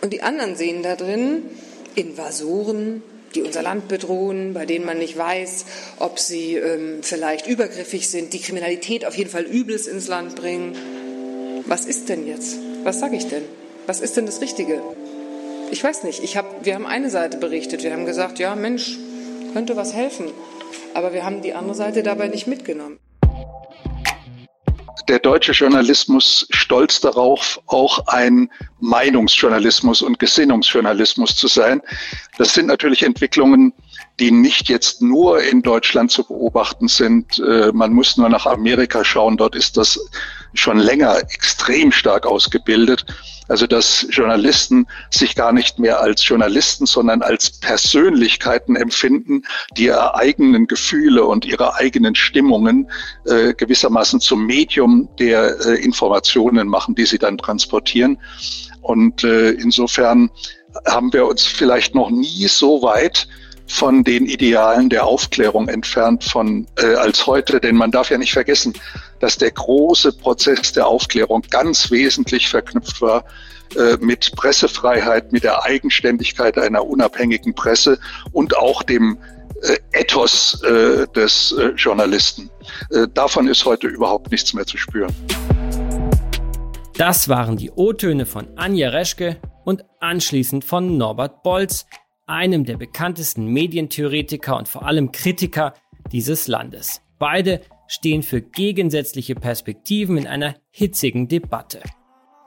Und 0.02 0.12
die 0.12 0.22
anderen 0.22 0.56
sehen 0.56 0.82
da 0.82 0.94
drin 0.94 1.42
Invasoren, 1.94 3.02
die 3.34 3.42
unser 3.42 3.62
Land 3.62 3.88
bedrohen, 3.88 4.54
bei 4.54 4.66
denen 4.66 4.84
man 4.84 4.98
nicht 4.98 5.16
weiß, 5.16 5.64
ob 5.98 6.18
sie 6.18 6.54
ähm, 6.56 6.98
vielleicht 7.02 7.46
übergriffig 7.46 8.08
sind, 8.08 8.32
die 8.32 8.40
Kriminalität 8.40 9.04
auf 9.04 9.16
jeden 9.16 9.30
Fall 9.30 9.44
Übles 9.44 9.86
ins 9.86 10.08
Land 10.08 10.36
bringen. 10.36 10.76
Was 11.66 11.84
ist 11.84 12.08
denn 12.08 12.26
jetzt? 12.26 12.58
Was 12.84 13.00
sage 13.00 13.16
ich 13.16 13.26
denn? 13.26 13.42
Was 13.86 14.00
ist 14.00 14.16
denn 14.16 14.26
das 14.26 14.40
Richtige? 14.40 14.80
Ich 15.70 15.82
weiß 15.82 16.04
nicht. 16.04 16.22
Ich 16.22 16.36
hab, 16.36 16.64
wir 16.64 16.74
haben 16.74 16.86
eine 16.86 17.10
Seite 17.10 17.38
berichtet. 17.38 17.82
Wir 17.82 17.92
haben 17.92 18.06
gesagt, 18.06 18.38
ja, 18.38 18.54
Mensch, 18.54 18.98
könnte 19.52 19.76
was 19.76 19.94
helfen. 19.94 20.26
Aber 20.94 21.12
wir 21.12 21.24
haben 21.24 21.42
die 21.42 21.54
andere 21.54 21.74
Seite 21.74 22.02
dabei 22.02 22.28
nicht 22.28 22.46
mitgenommen 22.46 22.98
der 25.08 25.18
deutsche 25.18 25.52
Journalismus 25.52 26.46
stolz 26.50 27.00
darauf, 27.00 27.60
auch 27.66 28.06
ein 28.08 28.50
Meinungsjournalismus 28.80 30.02
und 30.02 30.18
Gesinnungsjournalismus 30.18 31.34
zu 31.34 31.48
sein. 31.48 31.80
Das 32.36 32.52
sind 32.52 32.66
natürlich 32.66 33.02
Entwicklungen, 33.02 33.72
die 34.20 34.30
nicht 34.30 34.68
jetzt 34.68 35.00
nur 35.00 35.42
in 35.42 35.62
Deutschland 35.62 36.10
zu 36.10 36.24
beobachten 36.24 36.88
sind. 36.88 37.38
Äh, 37.38 37.72
man 37.72 37.92
muss 37.92 38.16
nur 38.16 38.28
nach 38.28 38.46
Amerika 38.46 39.04
schauen. 39.04 39.36
Dort 39.36 39.56
ist 39.56 39.76
das 39.76 39.98
schon 40.54 40.78
länger 40.78 41.18
extrem 41.18 41.92
stark 41.92 42.26
ausgebildet. 42.26 43.04
Also 43.48 43.66
dass 43.66 44.06
Journalisten 44.10 44.86
sich 45.10 45.34
gar 45.34 45.52
nicht 45.52 45.78
mehr 45.78 46.00
als 46.00 46.26
Journalisten, 46.26 46.84
sondern 46.84 47.22
als 47.22 47.50
Persönlichkeiten 47.60 48.76
empfinden, 48.76 49.42
die 49.76 49.84
ihre 49.84 50.14
eigenen 50.14 50.66
Gefühle 50.66 51.24
und 51.24 51.46
ihre 51.46 51.74
eigenen 51.76 52.14
Stimmungen 52.14 52.90
äh, 53.24 53.54
gewissermaßen 53.54 54.20
zum 54.20 54.44
Medium 54.44 55.08
der 55.18 55.56
äh, 55.64 55.82
Informationen 55.82 56.68
machen, 56.68 56.94
die 56.94 57.06
sie 57.06 57.18
dann 57.18 57.38
transportieren. 57.38 58.18
Und 58.82 59.24
äh, 59.24 59.50
insofern 59.50 60.30
haben 60.86 61.12
wir 61.12 61.26
uns 61.26 61.46
vielleicht 61.46 61.94
noch 61.94 62.10
nie 62.10 62.46
so 62.48 62.82
weit 62.82 63.28
von 63.68 64.02
den 64.02 64.26
Idealen 64.26 64.88
der 64.88 65.06
Aufklärung 65.06 65.68
entfernt 65.68 66.24
von 66.24 66.66
äh, 66.76 66.94
als 66.94 67.26
heute, 67.26 67.60
denn 67.60 67.76
man 67.76 67.90
darf 67.90 68.10
ja 68.10 68.18
nicht 68.18 68.32
vergessen, 68.32 68.72
dass 69.20 69.38
der 69.38 69.50
große 69.50 70.12
Prozess 70.12 70.72
der 70.72 70.86
Aufklärung 70.86 71.42
ganz 71.50 71.90
wesentlich 71.90 72.48
verknüpft 72.48 73.00
war 73.00 73.24
äh, 73.76 73.96
mit 74.00 74.34
Pressefreiheit, 74.36 75.32
mit 75.32 75.44
der 75.44 75.64
Eigenständigkeit 75.64 76.56
einer 76.56 76.86
unabhängigen 76.86 77.54
Presse 77.54 77.98
und 78.32 78.56
auch 78.56 78.82
dem 78.82 79.18
äh, 79.62 79.76
Ethos 79.92 80.62
äh, 80.62 81.06
des 81.08 81.54
Journalisten. 81.76 82.50
Davon 83.14 83.48
ist 83.48 83.64
heute 83.64 83.86
überhaupt 83.86 84.30
nichts 84.30 84.52
mehr 84.52 84.66
zu 84.66 84.76
spüren. 84.76 85.14
Das 86.96 87.28
waren 87.28 87.56
die 87.56 87.70
O-Töne 87.70 88.26
von 88.26 88.48
Anja 88.56 88.90
Reschke 88.90 89.36
und 89.64 89.84
anschließend 90.00 90.64
von 90.64 90.96
Norbert 90.96 91.42
Bolz, 91.42 91.86
einem 92.26 92.64
der 92.64 92.76
bekanntesten 92.76 93.46
Medientheoretiker 93.46 94.56
und 94.56 94.68
vor 94.68 94.86
allem 94.86 95.12
Kritiker 95.12 95.74
dieses 96.12 96.46
Landes. 96.46 97.00
Beide 97.18 97.60
stehen 97.88 98.22
für 98.22 98.40
gegensätzliche 98.40 99.34
Perspektiven 99.34 100.16
in 100.16 100.26
einer 100.28 100.54
hitzigen 100.70 101.26
Debatte. 101.26 101.80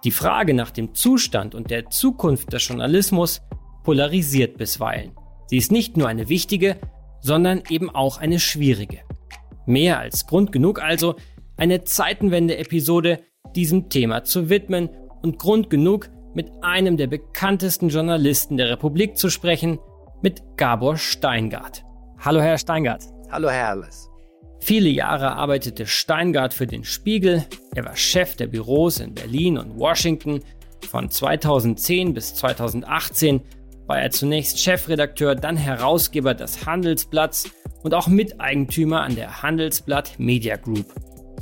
Die 0.05 0.11
Frage 0.11 0.53
nach 0.53 0.71
dem 0.71 0.95
Zustand 0.95 1.53
und 1.53 1.69
der 1.69 1.89
Zukunft 1.89 2.53
des 2.53 2.67
Journalismus 2.67 3.41
polarisiert 3.83 4.57
bisweilen. 4.57 5.11
Sie 5.47 5.57
ist 5.57 5.71
nicht 5.71 5.97
nur 5.97 6.07
eine 6.07 6.29
wichtige, 6.29 6.77
sondern 7.19 7.61
eben 7.69 7.89
auch 7.89 8.17
eine 8.17 8.39
schwierige. 8.39 8.99
Mehr 9.65 9.99
als 9.99 10.25
Grund 10.25 10.51
genug 10.51 10.81
also, 10.81 11.15
eine 11.57 11.83
Zeitenwende-Episode 11.83 13.19
diesem 13.55 13.89
Thema 13.89 14.23
zu 14.23 14.49
widmen 14.49 14.89
und 15.21 15.37
Grund 15.37 15.69
genug, 15.69 16.09
mit 16.33 16.49
einem 16.61 16.97
der 16.97 17.07
bekanntesten 17.07 17.89
Journalisten 17.89 18.57
der 18.57 18.69
Republik 18.69 19.17
zu 19.17 19.29
sprechen, 19.29 19.79
mit 20.21 20.41
Gabor 20.55 20.97
Steingart. 20.97 21.83
Hallo, 22.19 22.41
Herr 22.41 22.57
Steingart. 22.57 23.03
Hallo, 23.29 23.49
Herr 23.49 23.67
Herles. 23.67 24.10
Viele 24.63 24.89
Jahre 24.89 25.33
arbeitete 25.33 25.87
Steingart 25.87 26.53
für 26.53 26.67
den 26.67 26.83
Spiegel. 26.83 27.45
Er 27.75 27.83
war 27.83 27.95
Chef 27.95 28.35
der 28.35 28.45
Büros 28.45 28.99
in 28.99 29.15
Berlin 29.15 29.57
und 29.57 29.77
Washington. 29.77 30.41
Von 30.87 31.09
2010 31.09 32.13
bis 32.13 32.35
2018 32.35 33.41
war 33.87 33.99
er 33.99 34.11
zunächst 34.11 34.59
Chefredakteur, 34.59 35.35
dann 35.35 35.57
Herausgeber 35.57 36.35
des 36.35 36.65
Handelsblatts 36.65 37.49
und 37.81 37.95
auch 37.95 38.07
Miteigentümer 38.07 39.01
an 39.01 39.15
der 39.15 39.41
Handelsblatt 39.41 40.19
Media 40.19 40.57
Group. 40.57 40.85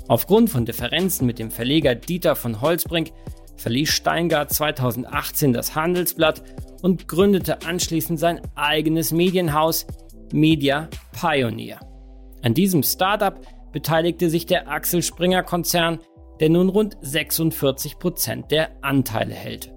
Aufgrund 0.07 0.49
von 0.49 0.65
Differenzen 0.65 1.27
mit 1.27 1.39
dem 1.39 1.51
Verleger 1.51 1.95
Dieter 1.95 2.35
von 2.35 2.61
Holzbrink 2.61 3.11
verließ 3.57 3.89
Steingart 3.89 4.53
2018 4.53 5.51
das 5.51 5.75
Handelsblatt 5.75 6.41
und 6.81 7.09
gründete 7.09 7.61
anschließend 7.63 8.17
sein 8.17 8.39
eigenes 8.55 9.11
Medienhaus 9.11 9.85
Media 10.31 10.89
Pioneer. 11.11 11.88
An 12.41 12.53
diesem 12.53 12.83
Startup 12.83 13.39
beteiligte 13.71 14.29
sich 14.29 14.45
der 14.45 14.69
Axel 14.69 15.03
Springer 15.03 15.43
Konzern, 15.43 15.99
der 16.39 16.49
nun 16.49 16.69
rund 16.69 16.97
46 17.01 17.99
Prozent 17.99 18.51
der 18.51 18.69
Anteile 18.81 19.33
hält. 19.33 19.73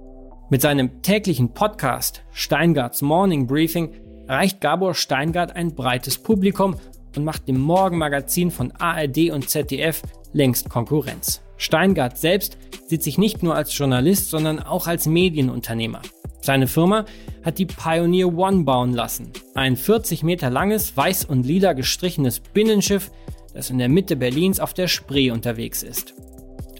Mit 0.48 0.62
seinem 0.62 1.02
täglichen 1.02 1.54
Podcast 1.54 2.22
Steingarts 2.30 3.02
Morning 3.02 3.46
Briefing 3.46 3.94
erreicht 4.28 4.60
Gabor 4.60 4.94
Steingart 4.94 5.56
ein 5.56 5.74
breites 5.74 6.18
Publikum 6.18 6.76
und 7.16 7.24
macht 7.24 7.48
dem 7.48 7.58
Morgenmagazin 7.58 8.50
von 8.50 8.72
ARD 8.72 9.30
und 9.30 9.50
ZDF 9.50 10.02
längst 10.32 10.68
Konkurrenz. 10.68 11.42
Steingart 11.56 12.18
selbst 12.18 12.58
sieht 12.86 13.02
sich 13.02 13.18
nicht 13.18 13.42
nur 13.42 13.54
als 13.54 13.76
Journalist, 13.76 14.30
sondern 14.30 14.60
auch 14.60 14.86
als 14.86 15.06
Medienunternehmer. 15.06 16.02
Seine 16.42 16.66
Firma 16.66 17.04
hat 17.44 17.58
die 17.58 17.66
Pioneer 17.66 18.36
One 18.36 18.64
bauen 18.64 18.92
lassen. 18.92 19.30
Ein 19.54 19.76
40 19.76 20.24
Meter 20.24 20.50
langes, 20.50 20.96
weiß 20.96 21.24
und 21.24 21.46
lila 21.46 21.72
gestrichenes 21.72 22.40
Binnenschiff, 22.40 23.12
das 23.54 23.70
in 23.70 23.78
der 23.78 23.88
Mitte 23.88 24.16
Berlins 24.16 24.58
auf 24.58 24.74
der 24.74 24.88
Spree 24.88 25.30
unterwegs 25.30 25.84
ist. 25.84 26.14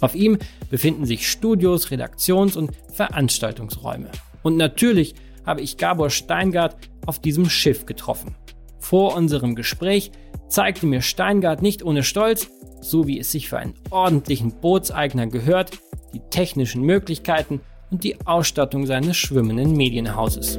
Auf 0.00 0.16
ihm 0.16 0.38
befinden 0.68 1.06
sich 1.06 1.30
Studios, 1.30 1.92
Redaktions- 1.92 2.56
und 2.56 2.72
Veranstaltungsräume. 2.92 4.10
Und 4.42 4.56
natürlich 4.56 5.14
habe 5.46 5.60
ich 5.60 5.76
Gabor 5.76 6.10
Steingart 6.10 6.76
auf 7.06 7.20
diesem 7.20 7.48
Schiff 7.48 7.86
getroffen. 7.86 8.34
Vor 8.80 9.14
unserem 9.14 9.54
Gespräch 9.54 10.10
zeigte 10.48 10.86
mir 10.86 11.02
Steingart 11.02 11.62
nicht 11.62 11.84
ohne 11.84 12.02
Stolz, 12.02 12.48
so 12.80 13.06
wie 13.06 13.20
es 13.20 13.30
sich 13.30 13.48
für 13.48 13.58
einen 13.58 13.74
ordentlichen 13.90 14.60
Bootseigner 14.60 15.28
gehört, 15.28 15.70
die 16.12 16.20
technischen 16.30 16.82
Möglichkeiten 16.82 17.60
und 17.92 18.04
die 18.04 18.26
Ausstattung 18.26 18.86
seines 18.86 19.16
schwimmenden 19.16 19.76
Medienhauses. 19.76 20.58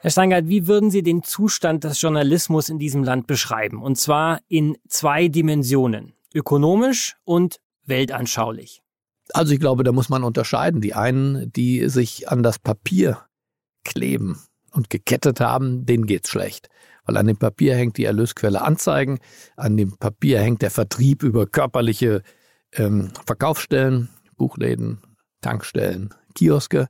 Herr 0.00 0.10
Steingart, 0.10 0.48
wie 0.48 0.66
würden 0.66 0.90
Sie 0.90 1.02
den 1.02 1.22
Zustand 1.22 1.82
des 1.82 2.00
Journalismus 2.00 2.68
in 2.68 2.78
diesem 2.78 3.02
Land 3.02 3.26
beschreiben? 3.26 3.82
Und 3.82 3.96
zwar 3.96 4.40
in 4.48 4.76
zwei 4.86 5.28
Dimensionen, 5.28 6.12
ökonomisch 6.34 7.16
und 7.24 7.56
weltanschaulich. 7.86 8.82
Also 9.32 9.54
ich 9.54 9.60
glaube, 9.60 9.82
da 9.82 9.92
muss 9.92 10.10
man 10.10 10.22
unterscheiden. 10.22 10.82
Die 10.82 10.92
einen, 10.92 11.50
die 11.50 11.88
sich 11.88 12.28
an 12.28 12.42
das 12.42 12.58
Papier 12.58 13.22
kleben 13.82 14.38
und 14.72 14.90
gekettet 14.90 15.40
haben, 15.40 15.86
denen 15.86 16.04
geht's 16.04 16.28
schlecht. 16.28 16.68
Weil 17.06 17.16
an 17.16 17.26
dem 17.26 17.38
Papier 17.38 17.74
hängt 17.74 17.96
die 17.96 18.04
Erlösquelle 18.04 18.60
Anzeigen, 18.60 19.18
an 19.56 19.78
dem 19.78 19.96
Papier 19.96 20.40
hängt 20.40 20.60
der 20.60 20.70
Vertrieb 20.70 21.22
über 21.22 21.46
körperliche 21.46 22.22
ähm, 22.72 23.10
Verkaufsstellen, 23.26 24.10
Buchläden, 24.36 25.00
Tankstellen, 25.44 26.14
Kioske, 26.34 26.88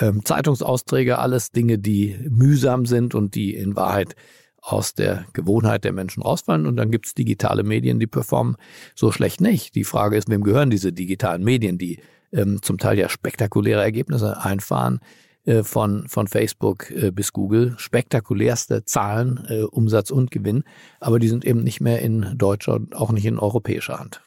ähm, 0.00 0.24
Zeitungsausträge, 0.24 1.18
alles 1.18 1.52
Dinge, 1.52 1.78
die 1.78 2.18
mühsam 2.28 2.86
sind 2.86 3.14
und 3.14 3.34
die 3.34 3.54
in 3.54 3.76
Wahrheit 3.76 4.16
aus 4.60 4.94
der 4.94 5.26
Gewohnheit 5.32 5.84
der 5.84 5.92
Menschen 5.92 6.22
rausfallen. 6.22 6.66
Und 6.66 6.76
dann 6.76 6.90
gibt's 6.90 7.14
digitale 7.14 7.62
Medien, 7.62 8.00
die 8.00 8.08
performen 8.08 8.56
so 8.94 9.12
schlecht 9.12 9.40
nicht. 9.40 9.76
Die 9.76 9.84
Frage 9.84 10.16
ist, 10.16 10.28
wem 10.28 10.42
gehören 10.42 10.70
diese 10.70 10.92
digitalen 10.92 11.44
Medien, 11.44 11.78
die 11.78 12.00
ähm, 12.32 12.60
zum 12.62 12.78
Teil 12.78 12.98
ja 12.98 13.08
spektakuläre 13.08 13.80
Ergebnisse 13.80 14.42
einfahren, 14.42 15.00
äh, 15.44 15.62
von, 15.62 16.08
von 16.08 16.26
Facebook 16.26 16.90
äh, 16.90 17.10
bis 17.10 17.32
Google. 17.32 17.74
Spektakulärste 17.78 18.84
Zahlen, 18.84 19.46
äh, 19.48 19.62
Umsatz 19.62 20.10
und 20.10 20.30
Gewinn. 20.30 20.64
Aber 21.00 21.18
die 21.18 21.28
sind 21.28 21.44
eben 21.44 21.62
nicht 21.62 21.80
mehr 21.80 22.00
in 22.02 22.36
deutscher 22.36 22.74
und 22.74 22.94
auch 22.94 23.12
nicht 23.12 23.24
in 23.24 23.38
europäischer 23.38 23.98
Hand. 23.98 24.20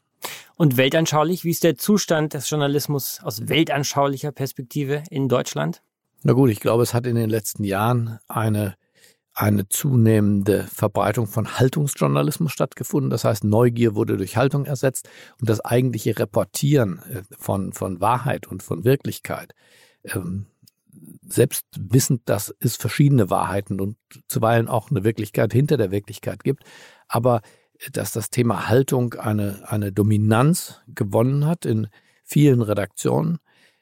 Und 0.56 0.78
weltanschaulich, 0.78 1.44
wie 1.44 1.52
ist 1.52 1.64
der 1.64 1.76
Zustand 1.78 2.34
des 2.34 2.50
Journalismus 2.50 3.20
aus 3.24 3.48
weltanschaulicher 3.48 4.32
Perspektive 4.32 5.04
in 5.10 5.28
Deutschland? 5.28 5.82
Na 6.24 6.34
gut, 6.34 6.50
ich 6.50 6.60
glaube, 6.60 6.84
es 6.84 6.94
hat 6.94 7.08
in 7.08 7.16
den 7.16 7.30
letzten 7.30 7.64
Jahren 7.64 8.20
eine 8.28 8.76
eine 9.34 9.68
zunehmende 9.70 10.64
Verbreitung 10.64 11.26
von 11.26 11.58
Haltungsjournalismus 11.58 12.52
stattgefunden. 12.52 13.10
Das 13.10 13.24
heißt, 13.24 13.44
Neugier 13.44 13.96
wurde 13.96 14.18
durch 14.18 14.36
Haltung 14.36 14.66
ersetzt 14.66 15.10
und 15.40 15.50
das 15.50 15.64
eigentliche 15.64 16.18
Reportieren 16.20 17.00
äh, 17.10 17.24
von, 17.38 17.74
von 17.74 18.02
Wahrheit 18.02 18.48
und 18.48 18.62
von 18.62 18.84
Wirklichkeit, 18.84 19.54
ähm, 20.04 20.48
selbst 21.28 21.66
wissend, 21.80 22.24
dass 22.26 22.54
es 22.60 22.76
verschiedene 22.76 23.30
Wahrheiten 23.30 23.80
und 23.80 23.98
zuweilen 24.28 24.68
auch 24.68 24.92
eine 24.92 25.04
Wirklichkeit 25.04 25.54
hinter 25.54 25.78
der 25.78 25.92
Wirklichkeit 25.92 26.44
gibt, 26.44 26.64
aber 27.08 27.42
dass 27.92 28.12
das 28.12 28.30
Thema 28.30 28.70
Haltung 28.70 29.16
eine, 29.16 29.64
eine 29.68 29.92
Dominanz 29.92 30.82
gewonnen 30.88 31.46
hat 31.46 31.66
in 31.66 31.88
vielen 32.24 32.62
Redaktionen, 32.62 33.40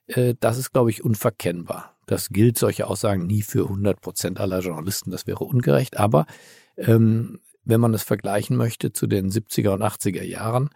äh, 0.08 0.36
das 0.40 0.58
ist, 0.58 0.72
glaube 0.72 0.90
ich, 0.90 1.04
unverkennbar. 1.04 1.98
Das 2.06 2.30
gilt 2.30 2.58
solche 2.58 2.88
Aussagen 2.88 3.28
nie 3.28 3.44
für 3.44 3.64
100 3.64 4.02
Prozent 4.02 4.40
aller 4.40 4.62
Journalisten. 4.62 5.12
Das 5.12 5.28
wäre 5.28 5.44
ungerecht. 5.44 5.98
Aber 5.98 6.26
ähm, 6.78 7.40
wenn 7.64 7.82
man 7.82 7.94
es 7.94 8.04
vergleichen 8.04 8.58
möchte 8.58 8.92
zu 8.92 9.06
den 9.06 9.30
70er 9.30 9.70
und 9.70 9.84
80er 9.84 10.24
Jahren, 10.24 10.70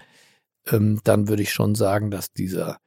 ähm, 0.67 0.99
dann 1.03 1.27
würde 1.27 1.41
ich 1.41 1.51
schon 1.51 1.73
sagen, 1.75 2.11
dass 2.11 2.33
dieser, 2.33 2.77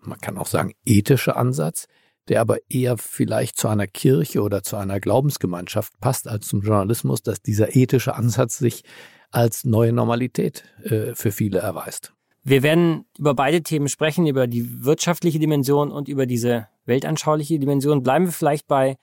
man 0.00 0.18
kann 0.20 0.36
auch 0.36 0.46
sagen, 0.46 0.74
ethische 0.84 1.36
Ansatz, 1.36 1.86
der 2.28 2.40
aber 2.40 2.58
eher 2.68 2.98
vielleicht 2.98 3.56
zu 3.56 3.68
einer 3.68 3.86
Kirche 3.86 4.42
oder 4.42 4.62
zu 4.62 4.76
einer 4.76 5.00
Glaubensgemeinschaft 5.00 5.98
passt 6.00 6.28
als 6.28 6.48
zum 6.48 6.60
Journalismus, 6.60 7.22
dass 7.22 7.40
dieser 7.40 7.74
ethische 7.74 8.16
Ansatz 8.16 8.58
sich 8.58 8.82
als 9.30 9.64
neue 9.64 9.92
Normalität 9.92 10.64
äh, 10.84 11.14
für 11.14 11.32
viele 11.32 11.58
erweist. 11.58 12.12
Wir 12.42 12.62
werden 12.62 13.06
über 13.18 13.34
beide 13.34 13.62
Themen 13.62 13.88
sprechen, 13.88 14.26
über 14.26 14.46
die 14.46 14.84
wirtschaftliche 14.84 15.38
Dimension 15.38 15.90
und 15.90 16.08
über 16.08 16.26
diese 16.26 16.68
weltanschauliche 16.84 17.58
Dimension. 17.58 18.02
Bleiben 18.02 18.26
wir 18.26 18.32
vielleicht 18.32 18.68
bei 18.68 18.96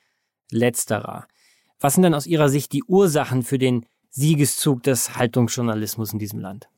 letzterer. 0.49 1.27
Was 1.79 1.95
sind 1.95 2.03
denn 2.03 2.13
aus 2.13 2.25
Ihrer 2.25 2.47
Sicht 2.47 2.71
die 2.71 2.83
Ursachen 2.83 3.43
für 3.43 3.57
den 3.57 3.85
Siegeszug 4.09 4.83
des 4.83 5.17
Haltungsjournalismus 5.17 6.13
in 6.13 6.19
diesem 6.19 6.39
Land? 6.39 6.69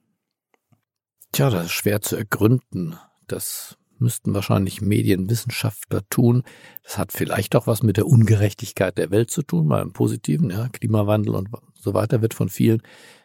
Tja, 1.32 1.52
das 1.52 1.66
ist 1.66 1.74
schwer 1.74 2.02
zu 2.02 2.16
ergründen. 2.16 2.98
Das 3.28 3.78
müssten 4.00 4.34
wahrscheinlich 4.34 4.82
Medienwissenschaftler 4.82 6.02
tun. 6.10 6.44
Das 6.84 6.98
hat 6.98 7.12
vielleicht 7.12 7.56
auch 7.56 7.68
was 7.68 7.84
mit 7.84 7.98
der 7.98 8.08
Ungerechtigkeit 8.08 8.98
der 8.98 9.12
Welt 9.12 9.32
zu 9.32 9.42
tun, 9.42 9.68
mal 9.68 9.82
im 9.82 9.94
Positiven, 9.94 10.50
ja, 10.50 10.70
Klimawandel 10.70 11.36
und 11.36 11.50
so 11.74 11.94
weiter 11.94 12.22
wird 12.22 12.34
von 12.34 12.50
vielen 12.50 12.82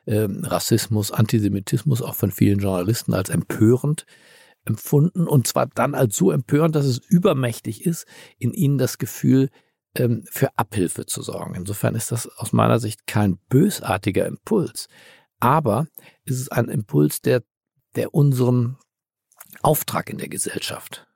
äh, 0.07 0.27
Rassismus, 0.29 1.11
Antisemitismus 1.11 2.03
auch 2.03 2.15
von 2.15 2.31
vielen 2.31 2.59
Journalisten 2.59 3.15
als 3.15 3.31
empörend 3.31 4.07
empfunden 4.65 5.27
und 5.27 5.47
zwar 5.47 5.67
dann 5.67 5.95
als 5.95 6.17
so 6.17 6.31
empörend, 6.31 6.77
dass 6.77 6.85
es 6.85 6.99
übermächtig 6.99 7.87
ist, 7.87 8.07
in 8.39 8.53
ihnen 8.53 8.79
das 8.79 8.99
Gefühl 8.99 9.49
ähm, 9.95 10.25
für 10.31 10.57
Abhilfe 10.59 11.07
zu 11.07 11.23
sorgen. 11.23 11.55
Insofern 11.55 11.95
ist 11.95 12.13
das 12.13 12.29
aus 12.37 12.53
meiner 12.53 12.79
Sicht 12.79 13.07
kein 13.07 13.39
bösartiger 13.49 14.27
Impuls, 14.27 14.89
aber 15.41 15.87
es 16.25 16.39
ist 16.39 16.53
ein 16.53 16.69
Impuls, 16.69 17.23
der, 17.23 17.43
der 17.97 18.15
unserem 18.15 18.77
Auftrag 19.63 20.11
in 20.11 20.19
der 20.19 20.29
Gesellschaft 20.29 21.07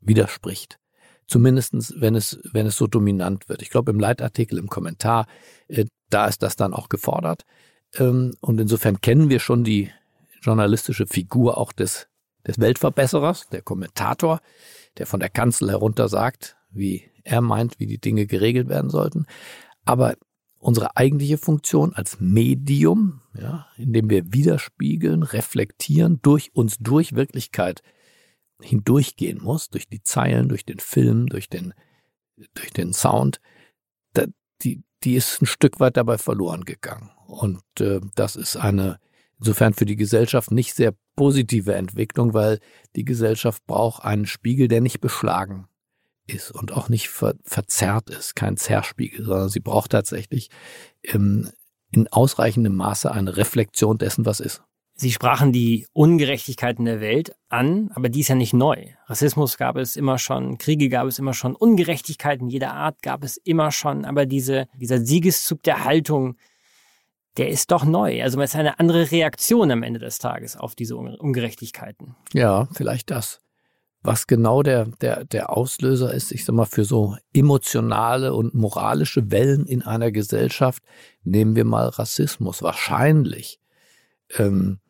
widerspricht. 0.00 0.78
Zumindestens, 1.26 1.94
wenn 1.96 2.14
es, 2.14 2.38
wenn 2.52 2.66
es 2.66 2.76
so 2.76 2.86
dominant 2.86 3.48
wird. 3.48 3.62
Ich 3.62 3.70
glaube, 3.70 3.90
im 3.90 3.98
Leitartikel, 3.98 4.58
im 4.58 4.68
Kommentar, 4.68 5.26
äh, 5.68 5.86
da 6.08 6.26
ist 6.26 6.42
das 6.42 6.56
dann 6.56 6.72
auch 6.72 6.88
gefordert. 6.88 7.44
Ähm, 7.94 8.34
und 8.40 8.60
insofern 8.60 9.00
kennen 9.00 9.28
wir 9.28 9.40
schon 9.40 9.64
die 9.64 9.90
journalistische 10.40 11.06
Figur 11.06 11.58
auch 11.58 11.72
des, 11.72 12.08
des 12.46 12.60
Weltverbesserers, 12.60 13.48
der 13.48 13.62
Kommentator, 13.62 14.40
der 14.98 15.06
von 15.06 15.18
der 15.18 15.28
Kanzel 15.30 15.70
herunter 15.70 16.08
sagt, 16.08 16.56
wie 16.70 17.10
er 17.24 17.40
meint, 17.40 17.80
wie 17.80 17.86
die 17.86 17.98
Dinge 17.98 18.26
geregelt 18.26 18.68
werden 18.68 18.90
sollten. 18.90 19.26
Aber 19.84 20.14
unsere 20.66 20.96
eigentliche 20.96 21.38
Funktion 21.38 21.94
als 21.94 22.18
Medium, 22.18 23.20
ja, 23.38 23.68
in 23.76 23.92
dem 23.92 24.10
wir 24.10 24.32
widerspiegeln, 24.32 25.22
reflektieren, 25.22 26.18
durch 26.22 26.50
uns 26.54 26.76
durch 26.78 27.14
Wirklichkeit 27.14 27.82
hindurchgehen 28.60 29.40
muss, 29.40 29.70
durch 29.70 29.88
die 29.88 30.02
Zeilen, 30.02 30.48
durch 30.48 30.64
den 30.64 30.80
Film, 30.80 31.28
durch 31.28 31.48
den, 31.48 31.72
durch 32.54 32.72
den 32.72 32.92
Sound, 32.92 33.40
da, 34.12 34.24
die, 34.62 34.82
die 35.04 35.14
ist 35.14 35.40
ein 35.40 35.46
Stück 35.46 35.78
weit 35.78 35.96
dabei 35.96 36.18
verloren 36.18 36.64
gegangen. 36.64 37.12
Und 37.28 37.62
äh, 37.78 38.00
das 38.16 38.34
ist 38.34 38.56
eine 38.56 38.98
insofern 39.38 39.72
für 39.72 39.86
die 39.86 39.96
Gesellschaft 39.96 40.50
nicht 40.50 40.74
sehr 40.74 40.94
positive 41.14 41.76
Entwicklung, 41.76 42.34
weil 42.34 42.58
die 42.96 43.04
Gesellschaft 43.04 43.64
braucht 43.66 44.02
einen 44.02 44.26
Spiegel, 44.26 44.66
der 44.66 44.80
nicht 44.80 45.00
beschlagen 45.00 45.68
ist 46.26 46.50
und 46.50 46.72
auch 46.72 46.88
nicht 46.88 47.08
ver 47.08 47.34
verzerrt 47.44 48.10
ist, 48.10 48.36
kein 48.36 48.56
Zerrspiegel, 48.56 49.24
sondern 49.24 49.48
sie 49.48 49.60
braucht 49.60 49.92
tatsächlich 49.92 50.50
ähm, 51.02 51.50
in 51.90 52.08
ausreichendem 52.08 52.74
Maße 52.74 53.10
eine 53.10 53.36
Reflexion 53.36 53.98
dessen, 53.98 54.26
was 54.26 54.40
ist. 54.40 54.62
Sie 54.98 55.12
sprachen 55.12 55.52
die 55.52 55.86
Ungerechtigkeiten 55.92 56.86
der 56.86 57.02
Welt 57.02 57.36
an, 57.50 57.90
aber 57.94 58.08
die 58.08 58.20
ist 58.20 58.28
ja 58.28 58.34
nicht 58.34 58.54
neu. 58.54 58.86
Rassismus 59.06 59.58
gab 59.58 59.76
es 59.76 59.94
immer 59.94 60.18
schon, 60.18 60.56
Kriege 60.56 60.88
gab 60.88 61.06
es 61.06 61.18
immer 61.18 61.34
schon, 61.34 61.54
Ungerechtigkeiten 61.54 62.48
jeder 62.48 62.72
Art 62.72 63.02
gab 63.02 63.22
es 63.22 63.36
immer 63.36 63.72
schon, 63.72 64.06
aber 64.06 64.24
diese, 64.24 64.68
dieser 64.74 65.04
Siegeszug 65.04 65.62
der 65.64 65.84
Haltung, 65.84 66.38
der 67.36 67.50
ist 67.50 67.70
doch 67.72 67.84
neu. 67.84 68.22
Also 68.22 68.40
es 68.40 68.54
ist 68.54 68.56
eine 68.56 68.78
andere 68.78 69.10
Reaktion 69.10 69.70
am 69.70 69.82
Ende 69.82 70.00
des 70.00 70.18
Tages 70.18 70.56
auf 70.56 70.74
diese 70.74 70.96
Ungerechtigkeiten. 70.96 72.16
Ja, 72.32 72.66
vielleicht 72.72 73.10
das. 73.10 73.40
Was 74.02 74.26
genau 74.26 74.62
der, 74.62 74.86
der, 75.00 75.24
der 75.24 75.50
Auslöser 75.50 76.14
ist, 76.14 76.30
ich 76.30 76.44
sag 76.44 76.54
mal, 76.54 76.66
für 76.66 76.84
so 76.84 77.16
emotionale 77.32 78.34
und 78.34 78.54
moralische 78.54 79.30
Wellen 79.30 79.66
in 79.66 79.82
einer 79.82 80.12
Gesellschaft, 80.12 80.82
nehmen 81.24 81.56
wir 81.56 81.64
mal 81.64 81.88
Rassismus. 81.88 82.62
Wahrscheinlich 82.62 83.58
ähm, 84.38 84.80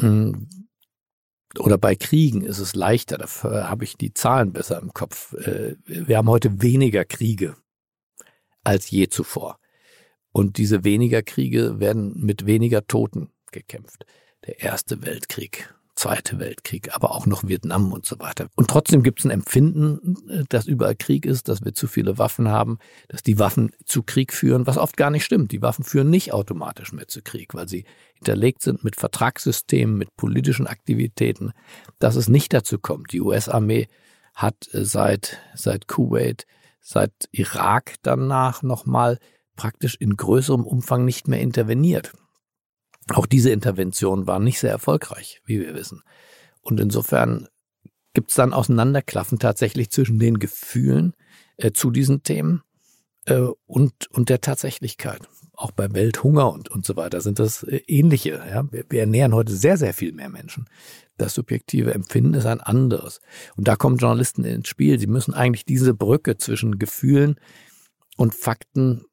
hm. 0.00 0.48
Oder 1.58 1.78
bei 1.78 1.96
Kriegen 1.96 2.42
ist 2.42 2.58
es 2.58 2.74
leichter, 2.74 3.18
dafür 3.18 3.68
habe 3.68 3.84
ich 3.84 3.96
die 3.96 4.12
Zahlen 4.12 4.52
besser 4.52 4.80
im 4.80 4.92
Kopf. 4.92 5.32
Äh, 5.34 5.76
wir 5.86 6.18
haben 6.18 6.28
heute 6.28 6.62
weniger 6.62 7.04
Kriege 7.04 7.56
als 8.64 8.90
je 8.90 9.08
zuvor. 9.08 9.58
Und 10.30 10.58
diese 10.58 10.84
weniger 10.84 11.22
Kriege 11.22 11.80
werden 11.80 12.20
mit 12.20 12.46
weniger 12.46 12.86
Toten 12.86 13.30
gekämpft. 13.50 14.04
Der 14.46 14.60
Erste 14.60 15.02
Weltkrieg, 15.02 15.74
Zweite 15.98 16.38
Weltkrieg, 16.38 16.94
aber 16.94 17.10
auch 17.10 17.26
noch 17.26 17.48
Vietnam 17.48 17.92
und 17.92 18.06
so 18.06 18.20
weiter. 18.20 18.46
Und 18.54 18.70
trotzdem 18.70 19.02
gibt 19.02 19.18
es 19.18 19.24
ein 19.24 19.32
Empfinden, 19.32 20.14
äh, 20.30 20.44
dass 20.48 20.68
überall 20.68 20.94
Krieg 20.94 21.26
ist, 21.26 21.48
dass 21.48 21.64
wir 21.64 21.74
zu 21.74 21.88
viele 21.88 22.18
Waffen 22.18 22.46
haben, 22.46 22.78
dass 23.08 23.24
die 23.24 23.40
Waffen 23.40 23.72
zu 23.84 24.04
Krieg 24.04 24.32
führen, 24.32 24.68
was 24.68 24.78
oft 24.78 24.96
gar 24.96 25.10
nicht 25.10 25.24
stimmt. 25.24 25.50
Die 25.50 25.60
Waffen 25.60 25.84
führen 25.84 26.08
nicht 26.08 26.32
automatisch 26.32 26.92
mehr 26.92 27.08
zu 27.08 27.20
Krieg, 27.20 27.52
weil 27.52 27.68
sie 27.68 27.84
hinterlegt 28.14 28.62
sind 28.62 28.84
mit 28.84 28.94
Vertragssystemen, 28.94 29.98
mit 29.98 30.16
politischen 30.16 30.68
Aktivitäten, 30.68 31.50
dass 31.98 32.14
es 32.14 32.28
nicht 32.28 32.52
dazu 32.52 32.78
kommt. 32.78 33.12
Die 33.12 33.20
US-Armee 33.20 33.88
hat 34.36 34.72
äh, 34.72 34.84
seit, 34.84 35.40
seit 35.56 35.88
Kuwait, 35.88 36.46
seit 36.80 37.10
Irak 37.32 37.96
danach 38.02 38.62
nochmal 38.62 39.18
praktisch 39.56 39.96
in 39.96 40.16
größerem 40.16 40.64
Umfang 40.64 41.04
nicht 41.04 41.26
mehr 41.26 41.40
interveniert. 41.40 42.12
Auch 43.14 43.26
diese 43.26 43.50
Interventionen 43.50 44.26
waren 44.26 44.44
nicht 44.44 44.58
sehr 44.58 44.70
erfolgreich, 44.70 45.40
wie 45.44 45.60
wir 45.60 45.74
wissen. 45.74 46.02
Und 46.60 46.80
insofern 46.80 47.48
gibt 48.14 48.30
es 48.30 48.36
dann 48.36 48.52
Auseinanderklaffen 48.52 49.38
tatsächlich 49.38 49.90
zwischen 49.90 50.18
den 50.18 50.38
Gefühlen 50.38 51.14
äh, 51.56 51.72
zu 51.72 51.90
diesen 51.90 52.22
Themen 52.22 52.62
äh, 53.26 53.46
und, 53.66 54.10
und 54.10 54.28
der 54.28 54.40
Tatsächlichkeit. 54.40 55.20
auch 55.54 55.72
bei 55.72 55.92
Welthunger 55.92 56.52
und, 56.52 56.68
und 56.68 56.84
so 56.84 56.96
weiter 56.96 57.20
sind 57.20 57.38
das 57.38 57.62
äh, 57.64 57.82
ähnliche. 57.86 58.40
Ja? 58.50 58.70
Wir, 58.70 58.84
wir 58.88 59.00
ernähren 59.00 59.34
heute 59.34 59.54
sehr, 59.54 59.76
sehr 59.76 59.94
viel 59.94 60.12
mehr 60.12 60.28
Menschen. 60.28 60.68
Das 61.16 61.34
subjektive 61.34 61.92
Empfinden 61.94 62.34
ist 62.34 62.46
ein 62.46 62.60
anderes. 62.60 63.20
Und 63.56 63.66
da 63.66 63.76
kommen 63.76 63.96
Journalisten 63.96 64.44
ins 64.44 64.68
Spiel. 64.68 64.98
Sie 64.98 65.08
müssen 65.08 65.34
eigentlich 65.34 65.64
diese 65.64 65.94
Brücke 65.94 66.36
zwischen 66.36 66.78
Gefühlen 66.78 67.40
und 68.16 68.34
Fakten, 68.34 69.04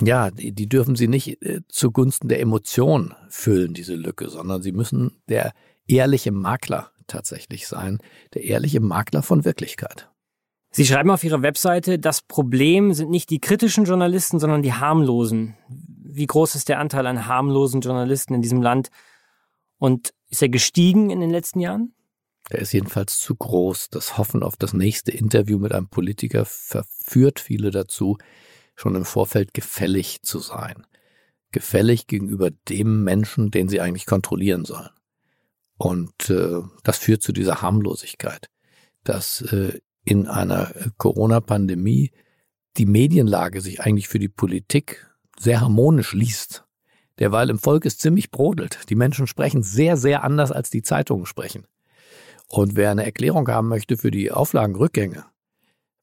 ja, 0.00 0.30
die, 0.30 0.52
die 0.52 0.68
dürfen 0.68 0.96
sie 0.96 1.08
nicht 1.08 1.42
äh, 1.42 1.60
zugunsten 1.68 2.28
der 2.28 2.40
Emotion 2.40 3.14
füllen, 3.28 3.74
diese 3.74 3.94
Lücke, 3.94 4.28
sondern 4.28 4.62
sie 4.62 4.72
müssen 4.72 5.12
der 5.28 5.52
ehrliche 5.86 6.32
Makler 6.32 6.90
tatsächlich 7.06 7.66
sein, 7.66 7.98
der 8.34 8.44
ehrliche 8.44 8.80
Makler 8.80 9.22
von 9.22 9.44
Wirklichkeit. 9.44 10.08
Sie 10.70 10.84
schreiben 10.84 11.10
auf 11.10 11.24
Ihrer 11.24 11.42
Webseite, 11.42 11.98
das 11.98 12.20
Problem 12.20 12.92
sind 12.92 13.10
nicht 13.10 13.30
die 13.30 13.40
kritischen 13.40 13.84
Journalisten, 13.84 14.38
sondern 14.38 14.62
die 14.62 14.74
harmlosen. 14.74 15.56
Wie 15.68 16.26
groß 16.26 16.54
ist 16.54 16.68
der 16.68 16.80
Anteil 16.80 17.06
an 17.06 17.26
harmlosen 17.26 17.80
Journalisten 17.80 18.34
in 18.34 18.42
diesem 18.42 18.60
Land? 18.60 18.90
Und 19.78 20.12
ist 20.28 20.42
er 20.42 20.48
gestiegen 20.48 21.10
in 21.10 21.20
den 21.20 21.30
letzten 21.30 21.60
Jahren? 21.60 21.94
Er 22.50 22.60
ist 22.60 22.72
jedenfalls 22.72 23.20
zu 23.20 23.34
groß. 23.34 23.90
Das 23.90 24.18
Hoffen 24.18 24.42
auf 24.42 24.56
das 24.56 24.72
nächste 24.72 25.12
Interview 25.12 25.58
mit 25.58 25.72
einem 25.72 25.88
Politiker 25.88 26.44
verführt 26.44 27.40
viele 27.40 27.70
dazu, 27.70 28.18
schon 28.76 28.94
im 28.94 29.04
Vorfeld 29.04 29.54
gefällig 29.54 30.22
zu 30.22 30.38
sein. 30.38 30.86
Gefällig 31.50 32.06
gegenüber 32.06 32.50
dem 32.50 33.02
Menschen, 33.02 33.50
den 33.50 33.68
sie 33.68 33.80
eigentlich 33.80 34.06
kontrollieren 34.06 34.64
sollen. 34.64 34.90
Und 35.78 36.30
äh, 36.30 36.62
das 36.84 36.98
führt 36.98 37.22
zu 37.22 37.32
dieser 37.32 37.62
Harmlosigkeit, 37.62 38.48
dass 39.04 39.40
äh, 39.40 39.80
in 40.04 40.28
einer 40.28 40.72
Corona-Pandemie 40.98 42.12
die 42.76 42.86
Medienlage 42.86 43.60
sich 43.60 43.80
eigentlich 43.80 44.08
für 44.08 44.18
die 44.18 44.28
Politik 44.28 45.10
sehr 45.38 45.60
harmonisch 45.60 46.12
liest. 46.12 46.64
Derweil 47.18 47.50
im 47.50 47.58
Volk 47.58 47.84
ist 47.86 48.00
ziemlich 48.00 48.30
brodelt. 48.30 48.90
Die 48.90 48.94
Menschen 48.94 49.26
sprechen 49.26 49.62
sehr, 49.62 49.96
sehr 49.96 50.22
anders, 50.22 50.52
als 50.52 50.70
die 50.70 50.82
Zeitungen 50.82 51.26
sprechen. 51.26 51.66
Und 52.48 52.76
wer 52.76 52.90
eine 52.90 53.04
Erklärung 53.04 53.48
haben 53.48 53.68
möchte 53.68 53.96
für 53.96 54.10
die 54.10 54.30
Auflagenrückgänge, 54.30 55.24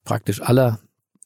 praktisch 0.04 0.42
aller 0.42 0.80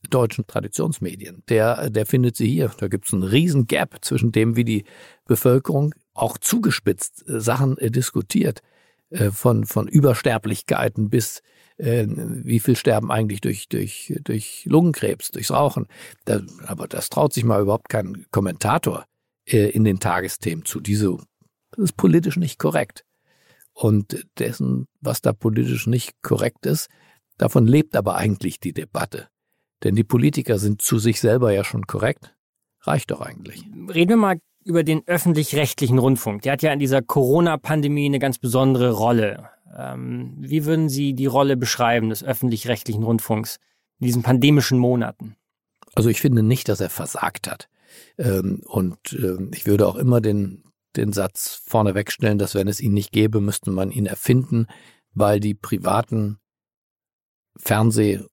deutschen 0.09 0.47
Traditionsmedien, 0.47 1.43
der, 1.49 1.89
der 1.89 2.05
findet 2.05 2.35
sie 2.35 2.47
hier. 2.47 2.71
Da 2.77 2.87
gibt 2.87 3.07
es 3.07 3.13
einen 3.13 3.23
riesen 3.23 3.67
Gap 3.67 3.97
zwischen 4.01 4.31
dem, 4.31 4.55
wie 4.55 4.65
die 4.65 4.85
Bevölkerung 5.25 5.93
auch 6.13 6.37
zugespitzt 6.37 7.27
äh, 7.27 7.39
Sachen 7.39 7.77
äh, 7.77 7.91
diskutiert, 7.91 8.61
äh, 9.09 9.31
von, 9.31 9.65
von 9.65 9.87
Übersterblichkeiten 9.87 11.09
bis 11.09 11.41
äh, 11.77 12.05
wie 12.07 12.59
viel 12.59 12.75
sterben 12.75 13.11
eigentlich 13.11 13.41
durch, 13.41 13.69
durch, 13.69 14.13
durch 14.23 14.65
Lungenkrebs, 14.65 15.31
durchs 15.31 15.51
Rauchen. 15.51 15.87
Da, 16.25 16.41
aber 16.65 16.87
das 16.87 17.09
traut 17.09 17.33
sich 17.33 17.43
mal 17.43 17.61
überhaupt 17.61 17.89
kein 17.89 18.25
Kommentator 18.31 19.05
äh, 19.45 19.69
in 19.69 19.83
den 19.83 19.99
Tagesthemen 19.99 20.65
zu. 20.65 20.79
Diese, 20.79 21.17
das 21.71 21.85
ist 21.85 21.97
politisch 21.97 22.37
nicht 22.37 22.59
korrekt. 22.59 23.05
Und 23.73 24.25
dessen, 24.39 24.87
was 25.01 25.21
da 25.21 25.33
politisch 25.33 25.85
nicht 25.85 26.13
korrekt 26.23 26.65
ist, 26.65 26.89
davon 27.37 27.67
lebt 27.67 27.95
aber 27.95 28.15
eigentlich 28.15 28.59
die 28.59 28.73
Debatte. 28.73 29.27
Denn 29.83 29.95
die 29.95 30.03
Politiker 30.03 30.57
sind 30.57 30.81
zu 30.81 30.99
sich 30.99 31.19
selber 31.19 31.51
ja 31.51 31.63
schon 31.63 31.85
korrekt. 31.85 32.35
Reicht 32.81 33.11
doch 33.11 33.21
eigentlich. 33.21 33.63
Reden 33.93 34.09
wir 34.09 34.17
mal 34.17 34.39
über 34.63 34.83
den 34.83 35.07
öffentlich-rechtlichen 35.07 35.97
Rundfunk. 35.97 36.41
Der 36.41 36.53
hat 36.53 36.61
ja 36.61 36.73
in 36.73 36.79
dieser 36.79 37.01
Corona-Pandemie 37.01 38.05
eine 38.05 38.19
ganz 38.19 38.37
besondere 38.37 38.91
Rolle. 38.91 39.49
Ähm, 39.75 40.35
wie 40.39 40.65
würden 40.65 40.89
Sie 40.89 41.13
die 41.13 41.25
Rolle 41.25 41.57
beschreiben 41.57 42.09
des 42.09 42.23
öffentlich-rechtlichen 42.23 43.03
Rundfunks 43.03 43.59
in 43.99 44.07
diesen 44.07 44.23
pandemischen 44.23 44.77
Monaten? 44.77 45.35
Also 45.95 46.09
ich 46.09 46.21
finde 46.21 46.43
nicht, 46.43 46.69
dass 46.69 46.81
er 46.81 46.89
versagt 46.89 47.49
hat. 47.49 47.69
Ähm, 48.17 48.61
und 48.65 48.97
ähm, 49.13 49.51
ich 49.53 49.65
würde 49.65 49.87
auch 49.87 49.95
immer 49.95 50.21
den, 50.21 50.63
den 50.95 51.13
Satz 51.13 51.61
vorne 51.65 51.95
wegstellen, 51.95 52.37
dass 52.37 52.55
wenn 52.55 52.67
es 52.67 52.81
ihn 52.81 52.93
nicht 52.93 53.11
gäbe, 53.11 53.41
müsste 53.41 53.71
man 53.71 53.91
ihn 53.91 54.05
erfinden, 54.05 54.67
weil 55.13 55.39
die 55.39 55.53
privaten 55.53 56.39
Fernseh- 57.57 58.23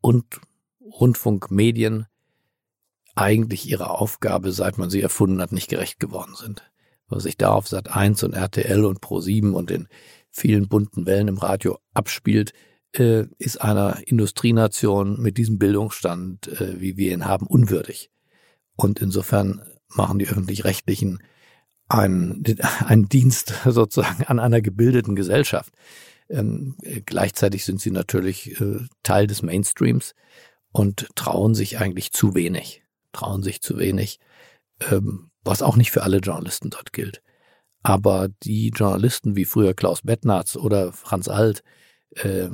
und 0.00 0.40
Rundfunkmedien 0.84 2.06
eigentlich 3.14 3.68
ihrer 3.68 4.00
Aufgabe, 4.00 4.52
seit 4.52 4.78
man 4.78 4.90
sie 4.90 5.00
erfunden 5.00 5.40
hat, 5.40 5.52
nicht 5.52 5.68
gerecht 5.68 6.00
geworden 6.00 6.34
sind. 6.34 6.70
Was 7.08 7.24
sich 7.24 7.36
da 7.36 7.50
auf 7.50 7.68
Sat 7.68 7.88
1 7.88 8.22
und 8.24 8.34
RTL 8.34 8.84
und 8.84 9.00
Pro 9.00 9.20
7 9.20 9.54
und 9.54 9.70
den 9.70 9.88
vielen 10.30 10.68
bunten 10.68 11.06
Wellen 11.06 11.28
im 11.28 11.38
Radio 11.38 11.78
abspielt, 11.92 12.52
äh, 12.92 13.26
ist 13.38 13.60
einer 13.60 14.00
Industrienation 14.06 15.20
mit 15.20 15.38
diesem 15.38 15.58
Bildungsstand, 15.58 16.48
äh, 16.60 16.80
wie 16.80 16.96
wir 16.96 17.12
ihn 17.12 17.26
haben, 17.26 17.46
unwürdig. 17.46 18.10
Und 18.76 19.00
insofern 19.00 19.62
machen 19.88 20.18
die 20.18 20.26
öffentlich-rechtlichen 20.26 21.22
einen, 21.88 22.42
einen 22.86 23.08
Dienst 23.08 23.54
sozusagen 23.64 24.24
an 24.24 24.40
einer 24.40 24.60
gebildeten 24.60 25.14
Gesellschaft. 25.14 25.72
Ähm, 26.28 26.76
gleichzeitig 27.04 27.64
sind 27.64 27.80
sie 27.80 27.90
natürlich 27.90 28.58
äh, 28.60 28.78
Teil 29.02 29.26
des 29.26 29.42
Mainstreams 29.42 30.14
und 30.74 31.06
trauen 31.14 31.54
sich 31.54 31.78
eigentlich 31.78 32.10
zu 32.12 32.34
wenig, 32.34 32.82
trauen 33.12 33.44
sich 33.44 33.62
zu 33.62 33.78
wenig, 33.78 34.18
ähm, 34.90 35.30
was 35.44 35.62
auch 35.62 35.76
nicht 35.76 35.92
für 35.92 36.02
alle 36.02 36.18
Journalisten 36.18 36.68
dort 36.68 36.92
gilt. 36.92 37.22
Aber 37.84 38.28
die 38.42 38.70
Journalisten 38.70 39.36
wie 39.36 39.44
früher 39.44 39.72
Klaus 39.72 40.02
Bettnarz 40.02 40.56
oder 40.56 40.92
Franz 40.92 41.28
Alt, 41.28 41.62
äh, 42.16 42.48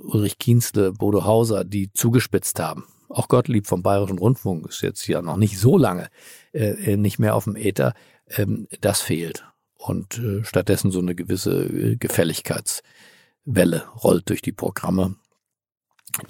Ulrich 0.00 0.38
Kienzle, 0.38 0.92
Bodo 0.92 1.26
Hauser, 1.26 1.64
die 1.64 1.92
zugespitzt 1.92 2.58
haben. 2.60 2.86
Auch 3.10 3.28
Gottlieb 3.28 3.66
vom 3.66 3.82
Bayerischen 3.82 4.18
Rundfunk 4.18 4.66
ist 4.68 4.80
jetzt 4.80 5.06
ja 5.06 5.20
noch 5.20 5.36
nicht 5.36 5.58
so 5.58 5.76
lange 5.76 6.08
äh, 6.52 6.92
äh 6.92 6.96
nicht 6.96 7.18
mehr 7.18 7.34
auf 7.34 7.44
dem 7.44 7.56
Äther. 7.56 7.92
Ähm, 8.28 8.68
das 8.80 9.02
fehlt. 9.02 9.44
Und 9.76 10.18
äh, 10.18 10.44
stattdessen 10.44 10.90
so 10.90 11.00
eine 11.00 11.14
gewisse 11.14 11.64
äh, 11.64 11.96
Gefälligkeitswelle 11.96 13.86
rollt 14.02 14.30
durch 14.30 14.40
die 14.40 14.52
Programme, 14.52 15.16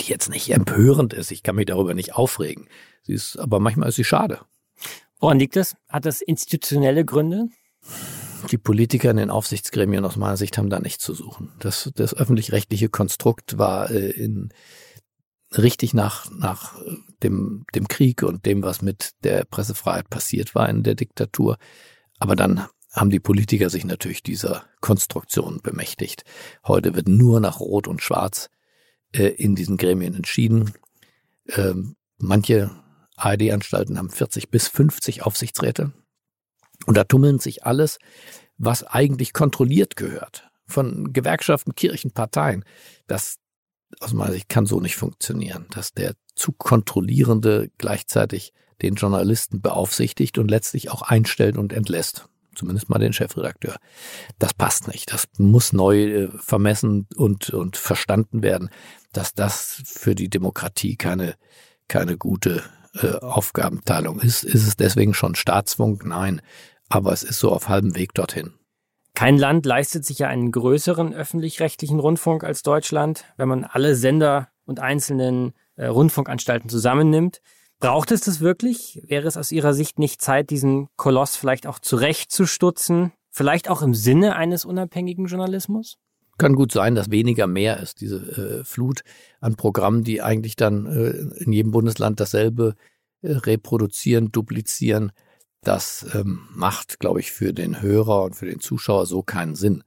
die 0.01 0.11
jetzt 0.11 0.29
nicht 0.29 0.51
empörend 0.51 1.13
ist. 1.13 1.31
Ich 1.31 1.43
kann 1.43 1.57
mich 1.57 1.67
darüber 1.67 1.95
nicht 1.95 2.15
aufregen. 2.15 2.69
Sie 3.03 3.13
ist, 3.13 3.39
aber 3.39 3.61
manchmal 3.61 3.89
ist 3.89 3.97
sie 3.97 4.05
schade. 4.05 4.41
Woran 5.19 5.39
liegt 5.39 5.57
das? 5.57 5.77
Hat 5.89 6.05
das 6.05 6.21
institutionelle 6.21 7.05
Gründe? 7.05 7.49
Die 8.51 8.59
Politiker 8.59 9.11
in 9.11 9.17
den 9.17 9.31
Aufsichtsgremien 9.31 10.05
aus 10.05 10.17
meiner 10.17 10.37
Sicht 10.37 10.59
haben 10.59 10.71
da 10.71 10.79
nichts 10.79 11.03
zu 11.03 11.15
suchen. 11.15 11.53
Das, 11.59 11.91
das 11.95 12.15
öffentlich-rechtliche 12.15 12.89
Konstrukt 12.89 13.59
war 13.59 13.91
äh, 13.91 14.11
in, 14.11 14.51
richtig 15.57 15.95
nach, 15.95 16.31
nach 16.31 16.75
dem, 17.23 17.65
dem 17.75 17.89
Krieg 17.89 18.23
und 18.23 18.45
dem, 18.47 18.63
was 18.63 18.83
mit 18.83 19.13
der 19.25 19.45
Pressefreiheit 19.45 20.11
passiert 20.11 20.55
war 20.55 20.69
in 20.69 20.83
der 20.83 20.95
Diktatur. 20.95 21.57
Aber 22.19 22.37
dann 22.37 22.67
haben 22.93 23.11
die 23.11 23.21
Politiker 23.21 23.71
sich 23.71 23.85
natürlich 23.85 24.23
dieser 24.23 24.65
Konstruktion 24.81 25.61
bemächtigt. 25.63 26.25
Heute 26.67 26.95
wird 26.95 27.09
nur 27.09 27.41
nach 27.41 27.61
Rot 27.61 27.89
und 27.89 28.03
Schwarz 28.03 28.49
äh, 29.17 29.29
in 29.29 29.55
diesen 29.55 29.77
Gremien 29.77 30.15
entschieden. 30.15 30.73
Ähm, 31.49 31.97
manche 32.19 32.71
ARD-Anstalten 33.17 33.99
haben 33.99 34.11
40 34.11 34.51
bis 34.51 34.69
50 34.69 35.23
Aufsichtsräte. 35.23 35.93
Und 36.87 36.97
da 36.97 37.05
tummeln 37.05 37.39
sich 37.39 37.65
alles, 37.65 37.99
was 38.59 38.85
eigentlich 38.85 39.33
kontrolliert 39.33 39.97
gehört. 39.97 40.51
Von 40.67 41.13
Gewerkschaften, 41.13 41.75
Kirchen, 41.75 42.11
Parteien. 42.11 42.65
Das, 43.07 43.37
aus 44.01 44.13
meiner 44.13 44.33
Sicht, 44.33 44.49
kann 44.49 44.67
so 44.67 44.81
nicht 44.81 44.97
funktionieren. 44.97 45.67
Dass 45.71 45.95
der 45.95 46.15
zu 46.35 46.53
kontrollierende 46.53 47.71
gleichzeitig 47.79 48.53
den 48.83 48.97
Journalisten 48.97 49.63
beaufsichtigt 49.63 50.37
und 50.37 50.51
letztlich 50.51 50.91
auch 50.91 51.03
einstellt 51.03 51.57
und 51.57 51.73
entlässt. 51.73 52.29
Zumindest 52.57 52.89
mal 52.89 52.99
den 52.99 53.13
Chefredakteur. 53.13 53.77
Das 54.39 54.55
passt 54.55 54.89
nicht. 54.89 55.13
Das 55.13 55.29
muss 55.39 55.73
neu 55.73 56.05
äh, 56.05 56.29
vermessen 56.39 57.07
und, 57.17 57.51
und 57.51 57.77
verstanden 57.77 58.43
werden, 58.43 58.71
dass 59.13 59.35
das 59.35 59.83
für 59.85 60.15
die 60.15 60.29
Demokratie 60.29 60.97
keine, 60.97 61.37
keine 61.87 62.17
gute 62.17 62.63
äh, 62.95 63.13
Aufgabenteilung 63.19 64.21
ist. 64.21 64.43
Ist 64.43 64.67
es 64.67 64.77
deswegen 64.77 65.15
schon 65.15 65.35
Staatsfunk? 65.35 66.05
Nein 66.05 66.41
aber 66.89 67.13
es 67.13 67.23
ist 67.23 67.39
so 67.39 67.53
auf 67.53 67.69
halbem 67.69 67.97
Weg 67.97 68.15
dorthin. 68.15 68.53
Kein 69.15 69.39
Land 69.39 69.65
leistet 69.65 70.05
sich 70.05 70.19
ja 70.19 70.29
einen 70.29 70.53
größeren 70.53 71.15
öffentlich-rechtlichen 71.15 71.99
Rundfunk 71.99 72.45
als 72.45 72.63
Deutschland, 72.63 73.25
wenn 73.37 73.49
man 73.49 73.65
alle 73.65 73.95
Sender 73.95 74.49
und 74.67 74.79
einzelnen 74.79 75.55
äh, 75.77 75.87
Rundfunkanstalten 75.87 76.69
zusammennimmt. 76.69 77.41
Braucht 77.79 78.11
es 78.11 78.23
das 78.23 78.41
wirklich? 78.41 79.03
Wäre 79.07 79.29
es 79.29 79.37
aus 79.37 79.53
Ihrer 79.53 79.75
Sicht 79.75 79.99
nicht 79.99 80.21
Zeit, 80.21 80.51
diesen 80.51 80.89
Koloss 80.97 81.37
vielleicht 81.37 81.67
auch 81.67 81.79
zurechtzustutzen? 81.79 83.13
Vielleicht 83.31 83.69
auch 83.69 83.83
im 83.83 83.95
Sinne 83.95 84.37
eines 84.37 84.65
unabhängigen 84.65 85.27
Journalismus? 85.27 85.99
Kann 86.39 86.55
gut 86.55 86.73
sein, 86.73 86.95
dass 86.95 87.11
weniger 87.11 87.47
mehr 87.47 87.81
ist, 87.81 88.01
diese 88.01 88.17
äh, 88.61 88.65
Flut 88.65 89.03
an 89.41 89.57
Programmen, 89.57 90.05
die 90.05 90.23
eigentlich 90.23 90.57
dann 90.57 90.87
äh, 90.87 91.43
in 91.43 91.53
jedem 91.53 91.71
Bundesland 91.71 92.21
dasselbe 92.21 92.75
äh, 93.23 93.33
reproduzieren, 93.33 94.33
duplizieren 94.33 95.13
das 95.67 96.07
ähm, 96.15 96.47
macht, 96.53 97.01
glaube 97.01 97.19
ich, 97.19 97.33
für 97.33 97.53
den 97.53 97.83
Hörer 97.83 98.23
und 98.23 98.37
für 98.37 98.47
den 98.47 98.61
Zuschauer 98.61 99.07
so 99.07 99.23
keinen 99.23 99.57
Sinn. 99.57 99.83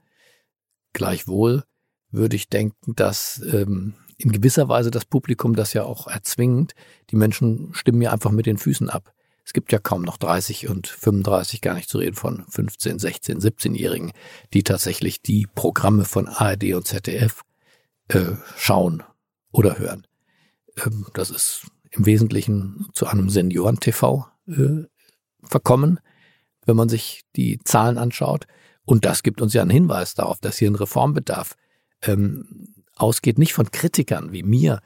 Gleichwohl 0.91 1.63
würde 2.11 2.35
ich 2.35 2.49
denken, 2.49 2.95
dass 2.95 3.41
ähm, 3.49 3.93
in 4.19 4.31
gewisser 4.31 4.67
Weise 4.67 4.91
das 4.91 5.05
Publikum 5.05 5.55
das 5.55 5.73
ja 5.73 5.83
auch 5.83 6.07
erzwingt. 6.07 6.73
Die 7.09 7.15
Menschen 7.15 7.73
stimmen 7.73 8.01
ja 8.01 8.11
einfach 8.11 8.31
mit 8.31 8.45
den 8.45 8.57
Füßen 8.57 8.89
ab. 8.89 9.13
Es 9.45 9.53
gibt 9.53 9.71
ja 9.71 9.79
kaum 9.79 10.03
noch 10.03 10.17
30 10.17 10.67
und 10.67 10.87
35, 10.87 11.61
gar 11.61 11.73
nicht 11.73 11.89
zu 11.89 11.97
reden 11.97 12.15
von 12.15 12.45
15, 12.49 12.99
16, 12.99 13.39
17-Jährigen, 13.39 14.11
die 14.53 14.63
tatsächlich 14.63 15.21
die 15.21 15.47
Programme 15.55 16.05
von 16.05 16.27
ARD 16.27 16.73
und 16.73 16.85
ZDF 16.85 17.41
äh, 18.09 18.33
schauen 18.57 19.03
oder 19.51 19.79
hören. 19.79 20.05
Ähm, 20.85 21.07
das 21.13 21.31
ist 21.31 21.65
im 21.91 22.05
Wesentlichen 22.05 22.87
zu 22.93 23.07
einem 23.07 23.29
Senioren-TV 23.29 24.27
äh, 24.49 24.83
verkommen, 25.41 25.99
wenn 26.65 26.75
man 26.75 26.89
sich 26.89 27.23
die 27.35 27.59
Zahlen 27.63 27.97
anschaut. 27.97 28.45
Und 28.83 29.05
das 29.05 29.23
gibt 29.23 29.41
uns 29.41 29.53
ja 29.53 29.61
einen 29.61 29.71
Hinweis 29.71 30.13
darauf, 30.13 30.39
dass 30.39 30.57
hier 30.57 30.69
ein 30.69 30.75
Reformbedarf 30.75 31.55
ähm, 32.03 32.75
ausgeht, 32.99 33.37
nicht 33.37 33.53
von 33.53 33.71
Kritikern 33.71 34.31
wie 34.31 34.43
mir, 34.43 34.81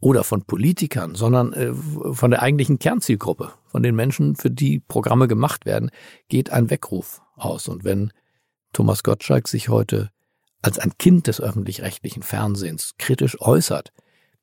oder 0.00 0.24
von 0.24 0.42
Politikern, 0.42 1.14
sondern 1.14 1.52
äh, 1.52 1.72
von 1.72 2.30
der 2.30 2.42
eigentlichen 2.42 2.78
Kernzielgruppe, 2.78 3.52
von 3.66 3.82
den 3.82 3.94
Menschen, 3.94 4.36
für 4.36 4.50
die 4.50 4.80
Programme 4.80 5.26
gemacht 5.26 5.64
werden, 5.64 5.90
geht 6.28 6.50
ein 6.50 6.70
Weckruf 6.70 7.22
aus. 7.34 7.68
Und 7.68 7.84
wenn 7.84 8.12
Thomas 8.72 9.02
Gottschalk 9.02 9.48
sich 9.48 9.68
heute 9.68 10.10
als 10.62 10.78
ein 10.78 10.92
Kind 10.98 11.26
des 11.26 11.40
öffentlich-rechtlichen 11.40 12.22
Fernsehens 12.22 12.94
kritisch 12.98 13.40
äußert 13.40 13.92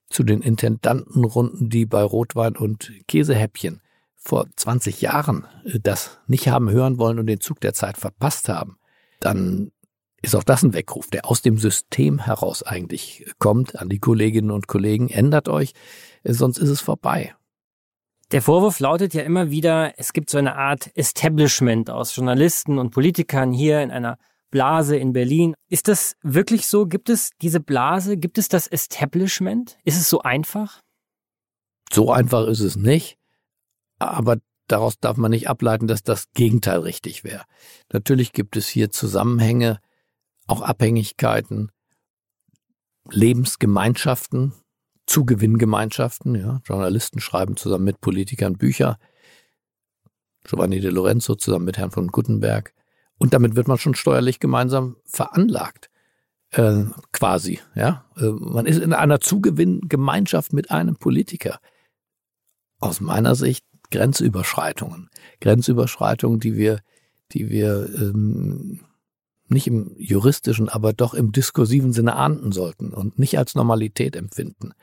zu 0.09 0.23
den 0.23 0.41
Intendantenrunden, 0.41 1.69
die 1.69 1.85
bei 1.85 2.01
Rotwein 2.01 2.55
und 2.55 2.91
Käsehäppchen 3.07 3.81
vor 4.15 4.47
20 4.55 5.01
Jahren 5.01 5.45
äh, 5.65 5.79
das 5.79 6.19
nicht 6.27 6.47
haben 6.47 6.69
hören 6.69 6.97
wollen 6.97 7.19
und 7.19 7.27
den 7.27 7.41
Zug 7.41 7.59
der 7.61 7.73
Zeit 7.73 7.97
verpasst 7.97 8.49
haben, 8.49 8.77
dann 9.19 9.71
ist 10.23 10.35
auch 10.35 10.43
das 10.43 10.63
ein 10.63 10.73
Weckruf, 10.73 11.09
der 11.09 11.29
aus 11.29 11.41
dem 11.41 11.57
System 11.57 12.17
heraus 12.19 12.63
eigentlich 12.63 13.25
kommt 13.39 13.75
an 13.75 13.89
die 13.89 13.99
Kolleginnen 13.99 14.51
und 14.51 14.67
Kollegen. 14.67 15.09
Ändert 15.09 15.49
euch, 15.49 15.73
sonst 16.23 16.57
ist 16.57 16.69
es 16.69 16.81
vorbei. 16.81 17.35
Der 18.31 18.41
Vorwurf 18.41 18.79
lautet 18.79 19.13
ja 19.13 19.21
immer 19.23 19.51
wieder, 19.51 19.93
es 19.97 20.13
gibt 20.13 20.29
so 20.29 20.37
eine 20.37 20.55
Art 20.55 20.89
Establishment 20.95 21.89
aus 21.89 22.15
Journalisten 22.15 22.79
und 22.79 22.91
Politikern 22.91 23.51
hier 23.51 23.81
in 23.81 23.91
einer 23.91 24.17
Blase 24.49 24.95
in 24.95 25.11
Berlin. 25.11 25.55
Ist 25.67 25.89
das 25.89 26.15
wirklich 26.23 26.67
so? 26.67 26.85
Gibt 26.85 27.09
es 27.09 27.31
diese 27.41 27.59
Blase? 27.59 28.17
Gibt 28.17 28.37
es 28.37 28.47
das 28.47 28.67
Establishment? 28.67 29.77
Ist 29.83 29.97
es 29.97 30.09
so 30.09 30.21
einfach? 30.21 30.79
So 31.91 32.11
einfach 32.11 32.47
ist 32.47 32.61
es 32.61 32.77
nicht. 32.77 33.17
Aber 33.99 34.37
daraus 34.67 34.97
darf 34.99 35.17
man 35.17 35.31
nicht 35.31 35.49
ableiten, 35.49 35.87
dass 35.87 36.01
das 36.01 36.31
Gegenteil 36.33 36.79
richtig 36.79 37.23
wäre. 37.23 37.43
Natürlich 37.91 38.31
gibt 38.31 38.55
es 38.55 38.67
hier 38.67 38.89
Zusammenhänge, 38.89 39.79
auch 40.47 40.61
Abhängigkeiten, 40.61 41.71
Lebensgemeinschaften, 43.09 44.53
Zugewinngemeinschaften. 45.05 46.35
Ja. 46.35 46.61
Journalisten 46.65 47.19
schreiben 47.19 47.57
zusammen 47.57 47.83
mit 47.83 48.01
Politikern 48.01 48.57
Bücher. 48.57 48.97
Giovanni 50.43 50.79
de 50.79 50.91
Lorenzo 50.91 51.35
zusammen 51.35 51.65
mit 51.65 51.77
Herrn 51.77 51.91
von 51.91 52.07
Guttenberg. 52.07 52.73
Und 53.17 53.33
damit 53.33 53.55
wird 53.55 53.67
man 53.67 53.77
schon 53.77 53.95
steuerlich 53.95 54.39
gemeinsam 54.39 54.97
veranlagt. 55.05 55.89
Äh, 56.51 56.85
quasi, 57.11 57.59
ja. 57.75 58.05
Äh, 58.17 58.31
man 58.31 58.65
ist 58.65 58.79
in 58.79 58.93
einer 58.93 59.19
Zugewinngemeinschaft 59.19 60.53
mit 60.53 60.71
einem 60.71 60.95
Politiker. 60.95 61.59
Aus 62.79 62.99
meiner 63.01 63.35
Sicht 63.35 63.65
Grenzüberschreitungen. 63.91 65.09
Grenzüberschreitungen, 65.39 66.39
die 66.39 66.55
wir, 66.55 66.79
die 67.31 67.49
wir 67.49 67.89
ähm, 67.95 68.81
nicht 69.53 69.67
im 69.67 69.95
juristischen, 69.97 70.69
aber 70.69 70.93
doch 70.93 71.13
im 71.13 71.31
diskursiven 71.31 71.93
Sinne 71.93 72.15
ahnden 72.15 72.51
sollten 72.51 72.93
und 72.93 73.19
nicht 73.19 73.37
als 73.37 73.55
Normalität 73.55 74.15
empfinden. 74.15 74.73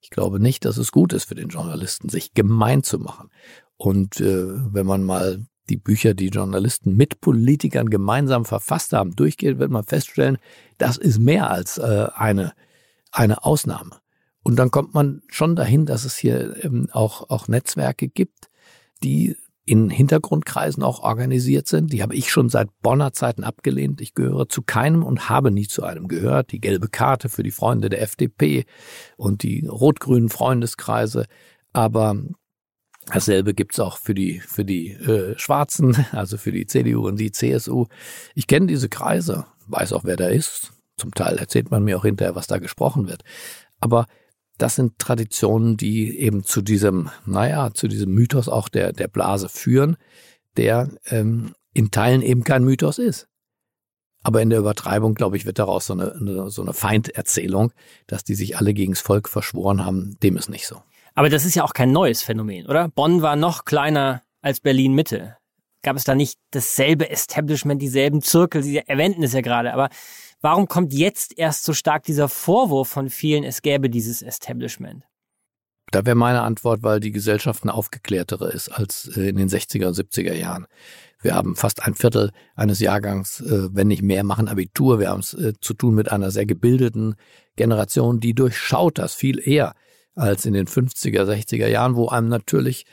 Ich 0.00 0.10
glaube 0.10 0.40
nicht, 0.40 0.64
dass 0.64 0.76
es 0.76 0.92
gut 0.92 1.12
ist 1.12 1.24
für 1.24 1.34
den 1.34 1.48
Journalisten, 1.48 2.08
sich 2.08 2.32
gemein 2.32 2.82
zu 2.82 2.98
machen. 2.98 3.30
Und 3.76 4.20
äh, 4.20 4.46
wenn 4.72 4.86
man 4.86 5.04
mal 5.04 5.44
die 5.68 5.76
Bücher, 5.76 6.14
die 6.14 6.28
Journalisten 6.28 6.96
mit 6.96 7.20
Politikern 7.20 7.88
gemeinsam 7.90 8.44
verfasst 8.44 8.92
haben, 8.92 9.14
durchgeht, 9.14 9.58
wird 9.58 9.70
man 9.70 9.84
feststellen, 9.84 10.38
das 10.78 10.96
ist 10.96 11.18
mehr 11.18 11.50
als 11.50 11.78
äh, 11.78 12.08
eine, 12.14 12.52
eine 13.12 13.44
Ausnahme. 13.44 14.00
Und 14.42 14.56
dann 14.56 14.70
kommt 14.70 14.94
man 14.94 15.22
schon 15.28 15.54
dahin, 15.54 15.86
dass 15.86 16.04
es 16.04 16.16
hier 16.16 16.64
ähm, 16.64 16.88
auch, 16.92 17.28
auch 17.30 17.46
Netzwerke 17.48 18.08
gibt, 18.08 18.48
die 19.02 19.36
in 19.70 19.88
Hintergrundkreisen 19.88 20.82
auch 20.82 20.98
organisiert 20.98 21.68
sind. 21.68 21.92
Die 21.92 22.02
habe 22.02 22.16
ich 22.16 22.32
schon 22.32 22.48
seit 22.48 22.68
Bonner 22.82 23.12
Zeiten 23.12 23.44
abgelehnt. 23.44 24.00
Ich 24.00 24.14
gehöre 24.14 24.48
zu 24.48 24.62
keinem 24.62 25.04
und 25.04 25.28
habe 25.28 25.52
nie 25.52 25.68
zu 25.68 25.84
einem 25.84 26.08
gehört. 26.08 26.50
Die 26.50 26.60
gelbe 26.60 26.88
Karte 26.88 27.28
für 27.28 27.44
die 27.44 27.52
Freunde 27.52 27.88
der 27.88 28.02
FDP 28.02 28.64
und 29.16 29.44
die 29.44 29.68
rot-grünen 29.68 30.28
Freundeskreise. 30.28 31.26
Aber 31.72 32.16
dasselbe 33.12 33.54
gibt's 33.54 33.78
auch 33.78 33.98
für 33.98 34.12
die, 34.12 34.40
für 34.40 34.64
die 34.64 34.90
äh, 34.90 35.38
Schwarzen, 35.38 35.96
also 36.10 36.36
für 36.36 36.50
die 36.50 36.66
CDU 36.66 37.06
und 37.06 37.20
die 37.20 37.30
CSU. 37.30 37.86
Ich 38.34 38.48
kenne 38.48 38.66
diese 38.66 38.88
Kreise, 38.88 39.46
weiß 39.68 39.92
auch, 39.92 40.02
wer 40.02 40.16
da 40.16 40.26
ist. 40.26 40.72
Zum 40.96 41.14
Teil 41.14 41.36
erzählt 41.36 41.70
man 41.70 41.84
mir 41.84 41.96
auch 41.96 42.04
hinterher, 42.04 42.34
was 42.34 42.48
da 42.48 42.58
gesprochen 42.58 43.08
wird. 43.08 43.22
Aber 43.78 44.06
das 44.60 44.74
sind 44.74 44.98
Traditionen, 44.98 45.76
die 45.76 46.18
eben 46.18 46.44
zu 46.44 46.60
diesem, 46.60 47.10
naja, 47.24 47.70
zu 47.72 47.88
diesem 47.88 48.12
Mythos 48.12 48.48
auch 48.48 48.68
der, 48.68 48.92
der 48.92 49.08
Blase 49.08 49.48
führen, 49.48 49.96
der 50.56 50.90
ähm, 51.06 51.54
in 51.72 51.90
Teilen 51.90 52.22
eben 52.22 52.44
kein 52.44 52.64
Mythos 52.64 52.98
ist. 52.98 53.26
Aber 54.22 54.42
in 54.42 54.50
der 54.50 54.58
Übertreibung, 54.58 55.14
glaube 55.14 55.38
ich, 55.38 55.46
wird 55.46 55.58
daraus 55.58 55.86
so 55.86 55.94
eine, 55.94 56.50
so 56.50 56.60
eine 56.60 56.74
Feinderzählung, 56.74 57.72
dass 58.06 58.22
die 58.22 58.34
sich 58.34 58.58
alle 58.58 58.74
gegens 58.74 59.00
Volk 59.00 59.30
verschworen 59.30 59.84
haben. 59.86 60.18
Dem 60.22 60.36
ist 60.36 60.50
nicht 60.50 60.66
so. 60.66 60.82
Aber 61.14 61.30
das 61.30 61.46
ist 61.46 61.54
ja 61.54 61.64
auch 61.64 61.72
kein 61.72 61.90
neues 61.90 62.22
Phänomen, 62.22 62.66
oder? 62.66 62.88
Bonn 62.88 63.22
war 63.22 63.36
noch 63.36 63.64
kleiner 63.64 64.22
als 64.42 64.60
Berlin 64.60 64.92
Mitte. 64.92 65.38
Gab 65.82 65.96
es 65.96 66.04
da 66.04 66.14
nicht 66.14 66.38
dasselbe 66.50 67.08
Establishment, 67.08 67.80
dieselben 67.80 68.20
Zirkel? 68.20 68.62
Sie 68.62 68.76
erwähnten 68.76 69.22
es 69.22 69.32
ja 69.32 69.40
gerade, 69.40 69.72
aber 69.72 69.88
Warum 70.42 70.68
kommt 70.68 70.94
jetzt 70.94 71.36
erst 71.38 71.64
so 71.64 71.74
stark 71.74 72.04
dieser 72.04 72.28
Vorwurf 72.28 72.88
von 72.88 73.10
vielen, 73.10 73.44
es 73.44 73.60
gäbe 73.60 73.90
dieses 73.90 74.22
Establishment? 74.22 75.04
Da 75.90 76.06
wäre 76.06 76.16
meine 76.16 76.42
Antwort, 76.42 76.82
weil 76.82 77.00
die 77.00 77.10
Gesellschaft 77.10 77.64
eine 77.64 77.74
aufgeklärtere 77.74 78.50
ist 78.50 78.68
als 78.68 79.10
äh, 79.16 79.28
in 79.28 79.36
den 79.36 79.48
60er 79.48 79.88
und 79.88 79.96
70er 79.96 80.34
Jahren. 80.34 80.66
Wir 81.20 81.34
haben 81.34 81.56
fast 81.56 81.82
ein 81.82 81.94
Viertel 81.94 82.30
eines 82.54 82.78
Jahrgangs, 82.78 83.40
äh, 83.40 83.68
wenn 83.74 83.88
nicht 83.88 84.02
mehr, 84.02 84.24
machen 84.24 84.48
Abitur. 84.48 85.00
Wir 85.00 85.10
haben 85.10 85.20
es 85.20 85.34
äh, 85.34 85.52
zu 85.60 85.74
tun 85.74 85.94
mit 85.94 86.10
einer 86.10 86.30
sehr 86.30 86.46
gebildeten 86.46 87.16
Generation, 87.56 88.20
die 88.20 88.34
durchschaut 88.34 88.98
das 88.98 89.14
viel 89.14 89.46
eher 89.46 89.74
als 90.14 90.46
in 90.46 90.54
den 90.54 90.66
50er, 90.66 91.24
60er 91.24 91.66
Jahren, 91.66 91.96
wo 91.96 92.08
einem 92.08 92.28
natürlich, 92.28 92.86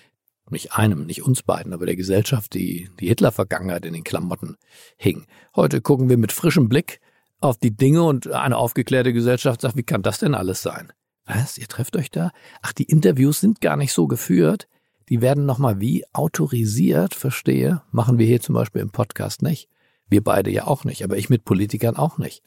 nicht 0.50 0.74
einem, 0.74 1.06
nicht 1.06 1.24
uns 1.24 1.44
beiden, 1.44 1.74
aber 1.74 1.86
der 1.86 1.96
Gesellschaft, 1.96 2.54
die, 2.54 2.90
die 3.00 3.08
Hitler-Vergangenheit 3.08 3.86
in 3.86 3.94
den 3.94 4.04
Klamotten 4.04 4.58
hing. 4.98 5.28
Heute 5.56 5.82
gucken 5.82 6.10
wir 6.10 6.18
mit 6.18 6.32
frischem 6.32 6.68
Blick 6.68 7.00
auf 7.40 7.58
die 7.58 7.76
Dinge 7.76 8.04
und 8.04 8.32
eine 8.32 8.58
aufgeklärte 8.58 9.14
Gesellschaft 9.14 9.62
sagt, 9.62 9.78
wie 9.78 9.84
kann 9.84 10.02
das 10.02 10.20
denn 10.20 10.36
alles 10.36 10.62
sein? 10.62 10.92
Was? 11.26 11.58
Ihr 11.58 11.68
trefft 11.68 11.96
euch 11.96 12.10
da? 12.10 12.32
Ach, 12.62 12.74
die 12.74 12.86
Interviews 12.86 13.40
sind 13.42 13.62
gar 13.62 13.76
nicht 13.76 13.94
so 13.94 14.08
geführt. 14.08 14.68
Die 15.10 15.22
werden 15.22 15.46
nochmal 15.46 15.80
wie 15.80 16.06
autorisiert, 16.14 17.14
verstehe. 17.14 17.82
Machen 17.92 18.18
wir 18.18 18.26
hier 18.26 18.42
zum 18.42 18.56
Beispiel 18.56 18.82
im 18.82 18.92
Podcast 18.92 19.42
nicht. 19.42 19.70
Wir 20.10 20.24
beide 20.24 20.50
ja 20.50 20.68
auch 20.68 20.86
nicht, 20.86 21.04
aber 21.04 21.18
ich 21.18 21.30
mit 21.30 21.44
Politikern 21.44 21.98
auch 21.98 22.18
nicht. 22.18 22.44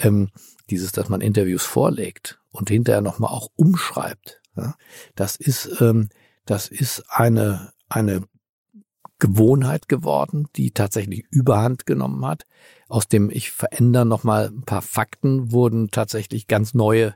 Ähm, 0.00 0.30
dieses, 0.70 0.92
dass 0.92 1.08
man 1.08 1.20
Interviews 1.20 1.64
vorlegt 1.64 2.40
und 2.50 2.68
hinterher 2.68 3.00
nochmal 3.00 3.30
auch 3.30 3.48
umschreibt, 3.54 4.40
ja, 4.56 4.74
das 5.14 5.36
ist, 5.36 5.80
ähm, 5.80 6.08
das 6.46 6.68
ist 6.68 7.04
eine, 7.08 7.72
eine 7.88 8.22
Gewohnheit 9.18 9.88
geworden, 9.88 10.48
die 10.56 10.72
tatsächlich 10.72 11.24
Überhand 11.30 11.86
genommen 11.86 12.24
hat. 12.26 12.46
Aus 12.88 13.08
dem 13.08 13.30
ich 13.30 13.50
verändere 13.50 14.04
nochmal 14.04 14.48
ein 14.48 14.62
paar 14.62 14.82
Fakten 14.82 15.52
wurden 15.52 15.90
tatsächlich 15.90 16.46
ganz 16.46 16.74
neue, 16.74 17.14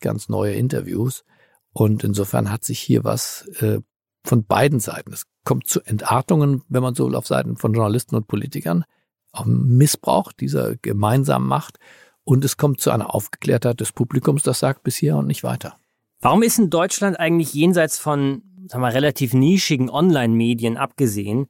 ganz 0.00 0.28
neue 0.28 0.54
Interviews. 0.54 1.24
Und 1.72 2.04
insofern 2.04 2.50
hat 2.50 2.64
sich 2.64 2.80
hier 2.80 3.04
was 3.04 3.46
äh, 3.60 3.80
von 4.24 4.44
beiden 4.44 4.80
Seiten. 4.80 5.12
Es 5.12 5.26
kommt 5.44 5.68
zu 5.68 5.80
Entartungen, 5.82 6.62
wenn 6.68 6.82
man 6.82 6.94
so 6.94 7.06
will, 7.06 7.14
auf 7.14 7.26
Seiten 7.26 7.56
von 7.56 7.74
Journalisten 7.74 8.16
und 8.16 8.28
Politikern, 8.28 8.84
auch 9.32 9.44
Missbrauch 9.46 10.32
dieser 10.32 10.76
gemeinsamen 10.76 11.46
Macht. 11.46 11.78
Und 12.24 12.44
es 12.44 12.56
kommt 12.56 12.80
zu 12.80 12.90
einer 12.90 13.14
Aufgeklärtheit 13.14 13.80
des 13.80 13.92
Publikums, 13.92 14.42
das 14.42 14.58
sagt 14.58 14.82
bis 14.82 14.96
hier 14.96 15.16
und 15.16 15.26
nicht 15.26 15.44
weiter. 15.44 15.76
Warum 16.20 16.42
ist 16.42 16.58
in 16.58 16.70
Deutschland 16.70 17.20
eigentlich 17.20 17.54
jenseits 17.54 17.98
von 17.98 18.42
sagen 18.68 18.82
wir, 18.82 18.94
relativ 18.94 19.34
nischigen 19.34 19.90
Online-Medien 19.90 20.76
abgesehen 20.76 21.46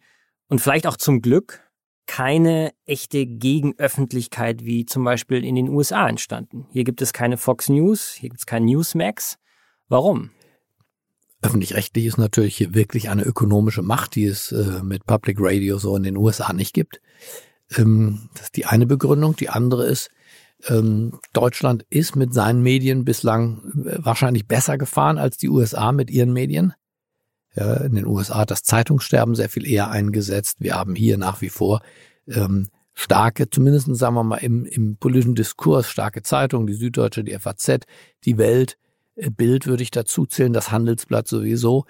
und 0.49 0.61
vielleicht 0.61 0.87
auch 0.87 0.97
zum 0.97 1.23
Glück 1.23 1.63
keine 2.07 2.73
echte 2.85 3.27
Gegenöffentlichkeit 3.27 4.65
wie 4.65 4.87
zum 4.87 5.05
Beispiel 5.05 5.45
in 5.45 5.57
den 5.57 5.69
USA 5.69 6.09
entstanden. 6.09 6.67
Hier 6.71 6.85
gibt 6.85 7.03
es 7.03 7.13
keine 7.13 7.37
Fox 7.37 7.69
News, 7.69 8.13
hier 8.13 8.31
gibt 8.31 8.41
es 8.41 8.47
kein 8.47 8.65
Newsmax. 8.65 9.39
Warum? 9.89 10.31
Öffentlich-rechtlich 11.43 12.07
ist 12.07 12.19
natürlich 12.19 12.57
hier 12.57 12.75
wirklich 12.75 13.11
eine 13.11 13.23
ökonomische 13.23 13.83
Macht, 13.83 14.15
die 14.15 14.25
es 14.25 14.53
äh, 14.53 14.83
mit 14.83 15.05
Public 15.05 15.37
Radio 15.41 15.79
so 15.79 15.97
in 15.97 16.03
den 16.03 16.17
USA 16.17 16.53
nicht 16.53 16.73
gibt. 16.73 17.01
Ähm, 17.77 18.31
das 18.35 18.45
ist 18.45 18.57
die 18.57 18.67
eine 18.67 18.87
Begründung. 18.87 19.37
Die 19.37 19.49
andere 19.49 19.87
ist, 19.87 20.11
ähm, 20.69 21.21
Deutschland 21.33 21.85
ist 21.91 22.17
mit 22.17 22.33
seinen 22.33 22.63
Medien 22.63 23.05
bislang 23.05 23.85
äh, 23.85 23.99
wahrscheinlich 23.99 24.47
besser 24.47 24.79
gefahren 24.79 25.19
als 25.19 25.37
die 25.37 25.49
USA 25.49 25.93
mit 25.93 26.11
ihren 26.11 26.33
Medien. 26.33 26.73
Ja, 27.57 27.75
in 27.75 27.95
den 27.95 28.07
USA 28.07 28.39
hat 28.39 28.51
das 28.51 28.63
Zeitungssterben 28.63 29.35
sehr 29.35 29.49
viel 29.49 29.67
eher 29.67 29.91
eingesetzt. 29.91 30.59
Wir 30.61 30.75
haben 30.75 30.95
hier 30.95 31.17
nach 31.17 31.41
wie 31.41 31.49
vor 31.49 31.81
ähm, 32.29 32.69
starke, 32.93 33.49
zumindest 33.49 33.95
sagen 33.97 34.15
wir 34.15 34.25
mal 34.25 34.37
im, 34.37 34.67
im 34.67 34.97
politischen 34.99 35.35
Diskurs, 35.35 35.89
starke 35.89 36.23
Zeitungen, 36.23 36.67
die 36.67 36.75
Süddeutsche, 36.75 37.25
die 37.25 37.39
FAZ, 37.39 37.81
die 38.25 38.37
Welt, 38.39 38.77
äh, 39.15 39.31
Bild 39.31 39.67
würde 39.67 39.83
ich 39.83 39.91
dazu 39.91 40.27
zählen, 40.27 40.53
das 40.53 40.71
Handelsblatt 40.71 41.29
sowieso. 41.29 41.87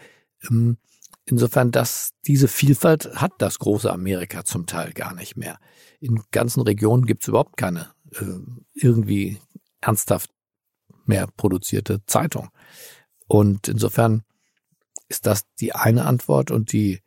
Ähm, 0.48 0.79
insofern, 1.24 1.72
dass 1.72 2.11
diese 2.26 2.48
Vielfalt 2.48 3.11
hat 3.16 3.33
das 3.38 3.59
große 3.59 3.92
Amerika 3.92 4.44
zum 4.44 4.66
Teil 4.66 4.92
gar 4.92 5.14
nicht 5.14 5.37
mehr. 5.37 5.59
In 6.00 6.22
ganzen 6.31 6.61
Regionen 6.62 7.07
gibt 7.07 7.22
es 7.22 7.29
überhaupt 7.29 7.57
keine 7.57 7.88
äh, 8.12 8.24
irgendwie 8.74 9.38
ernsthaft 9.81 10.31
mehr 11.05 11.29
produzierte 11.37 12.05
Zeitung. 12.07 12.50
Und 13.26 13.68
insofern 13.68 14.22
ist 15.08 15.26
das 15.26 15.44
die 15.60 15.74
eine 15.74 16.04
Antwort 16.04 16.50
und 16.50 16.72
die, 16.72 17.00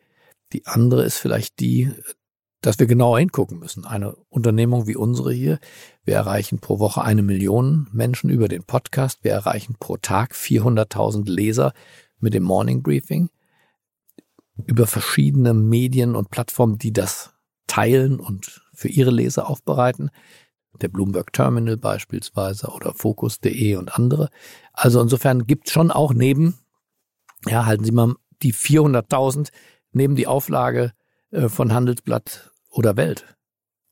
die 0.53 0.65
andere 0.65 1.03
ist 1.03 1.17
vielleicht 1.17 1.59
die, 1.59 1.91
dass 2.61 2.79
wir 2.79 2.87
genauer 2.87 3.19
hingucken 3.19 3.59
müssen. 3.59 3.85
Eine 3.85 4.15
Unternehmung 4.29 4.87
wie 4.87 4.95
unsere 4.95 5.31
hier, 5.31 5.59
wir 6.03 6.15
erreichen 6.15 6.59
pro 6.59 6.79
Woche 6.79 7.01
eine 7.01 7.21
Million 7.21 7.87
Menschen 7.91 8.29
über 8.29 8.47
den 8.47 8.63
Podcast, 8.63 9.23
wir 9.23 9.31
erreichen 9.31 9.75
pro 9.79 9.97
Tag 9.97 10.33
400.000 10.33 11.29
Leser 11.29 11.73
mit 12.19 12.33
dem 12.33 12.43
Morning 12.43 12.83
Briefing 12.83 13.29
über 14.65 14.87
verschiedene 14.87 15.53
Medien 15.53 16.15
und 16.15 16.31
Plattformen, 16.31 16.77
die 16.77 16.91
das 16.91 17.33
teilen 17.67 18.19
und 18.19 18.61
für 18.73 18.89
ihre 18.89 19.11
Leser 19.11 19.49
aufbereiten. 19.49 20.09
Der 20.81 20.89
Bloomberg 20.89 21.33
Terminal 21.33 21.77
beispielsweise 21.77 22.67
oder 22.67 22.93
Focus.de 22.93 23.75
und 23.75 23.95
andere. 23.95 24.29
Also 24.73 25.01
insofern 25.01 25.45
gibt 25.45 25.67
es 25.67 25.73
schon 25.73 25.91
auch 25.91 26.13
neben, 26.13 26.59
ja, 27.47 27.65
halten 27.65 27.83
Sie 27.83 27.91
mal 27.91 28.15
die 28.41 28.53
400.000 28.53 29.49
neben 29.91 30.15
die 30.15 30.27
Auflage 30.27 30.93
äh, 31.31 31.49
von 31.49 31.73
Handelsblatt 31.73 32.51
oder 32.69 32.97
Welt 32.97 33.25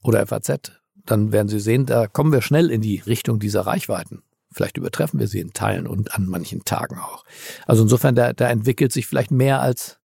oder 0.04 0.26
FAZ, 0.26 0.72
dann 0.96 1.32
werden 1.32 1.48
Sie 1.48 1.60
sehen, 1.60 1.86
da 1.86 2.08
kommen 2.08 2.32
wir 2.32 2.42
schnell 2.42 2.70
in 2.70 2.82
die 2.82 2.98
Richtung 3.00 3.40
dieser 3.40 3.62
Reichweiten. 3.62 4.24
Vielleicht 4.52 4.78
übertreffen 4.78 5.20
wir 5.20 5.28
sie 5.28 5.40
in 5.40 5.54
Teilen 5.54 5.88
und 5.88 6.16
an 6.16 6.26
manchen 6.26 6.64
Tagen 6.64 6.98
auch. 6.98 7.26
Also 7.66 7.84
insofern, 7.84 8.16
da, 8.16 8.34
da 8.34 8.50
entwickelt 8.50 8.92
sich 8.92 9.06
vielleicht 9.06 9.30
mehr 9.30 9.62
als, 9.62 10.00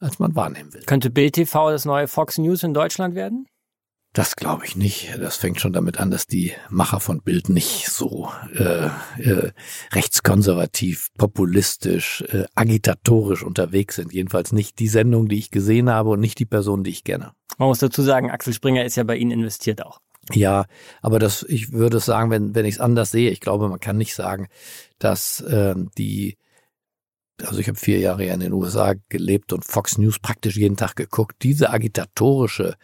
als 0.00 0.18
man 0.18 0.34
wahrnehmen 0.34 0.72
will. 0.72 0.82
Könnte 0.86 1.10
Bild 1.10 1.34
TV 1.34 1.70
das 1.70 1.84
neue 1.84 2.08
Fox 2.08 2.38
News 2.38 2.62
in 2.62 2.74
Deutschland 2.74 3.14
werden? 3.14 3.46
Das 4.14 4.36
glaube 4.36 4.64
ich 4.64 4.74
nicht. 4.74 5.16
Das 5.20 5.36
fängt 5.36 5.60
schon 5.60 5.72
damit 5.72 6.00
an, 6.00 6.10
dass 6.10 6.26
die 6.26 6.52
Macher 6.70 6.98
von 6.98 7.20
Bild 7.20 7.50
nicht 7.50 7.88
so 7.88 8.30
äh, 8.54 8.88
äh, 9.18 9.52
rechtskonservativ, 9.92 11.08
populistisch, 11.18 12.22
äh, 12.22 12.44
agitatorisch 12.54 13.42
unterwegs 13.42 13.96
sind. 13.96 14.12
Jedenfalls 14.12 14.52
nicht 14.52 14.78
die 14.78 14.88
Sendung, 14.88 15.28
die 15.28 15.38
ich 15.38 15.50
gesehen 15.50 15.90
habe 15.90 16.10
und 16.10 16.20
nicht 16.20 16.38
die 16.38 16.46
Person, 16.46 16.84
die 16.84 16.90
ich 16.90 17.04
kenne. 17.04 17.32
Man 17.58 17.68
muss 17.68 17.80
dazu 17.80 18.02
sagen, 18.02 18.30
Axel 18.30 18.54
Springer 18.54 18.84
ist 18.84 18.96
ja 18.96 19.04
bei 19.04 19.16
Ihnen 19.16 19.30
investiert 19.30 19.84
auch. 19.84 20.00
Ja, 20.32 20.66
aber 21.00 21.18
das, 21.18 21.44
ich 21.48 21.72
würde 21.72 22.00
sagen, 22.00 22.30
wenn, 22.30 22.54
wenn 22.54 22.66
ich 22.66 22.76
es 22.76 22.80
anders 22.80 23.10
sehe, 23.10 23.30
ich 23.30 23.40
glaube, 23.40 23.68
man 23.68 23.80
kann 23.80 23.96
nicht 23.96 24.14
sagen, 24.14 24.48
dass 24.98 25.40
äh, 25.40 25.74
die 25.96 26.36
also 27.46 27.60
ich 27.60 27.68
habe 27.68 27.78
vier 27.78 28.00
Jahre 28.00 28.24
in 28.24 28.40
den 28.40 28.52
USA 28.52 28.94
gelebt 29.08 29.52
und 29.52 29.64
Fox 29.64 29.96
News 29.96 30.18
praktisch 30.18 30.56
jeden 30.56 30.76
Tag 30.76 30.96
geguckt. 30.96 31.36
Diese 31.44 31.70
agitatorische 31.70 32.74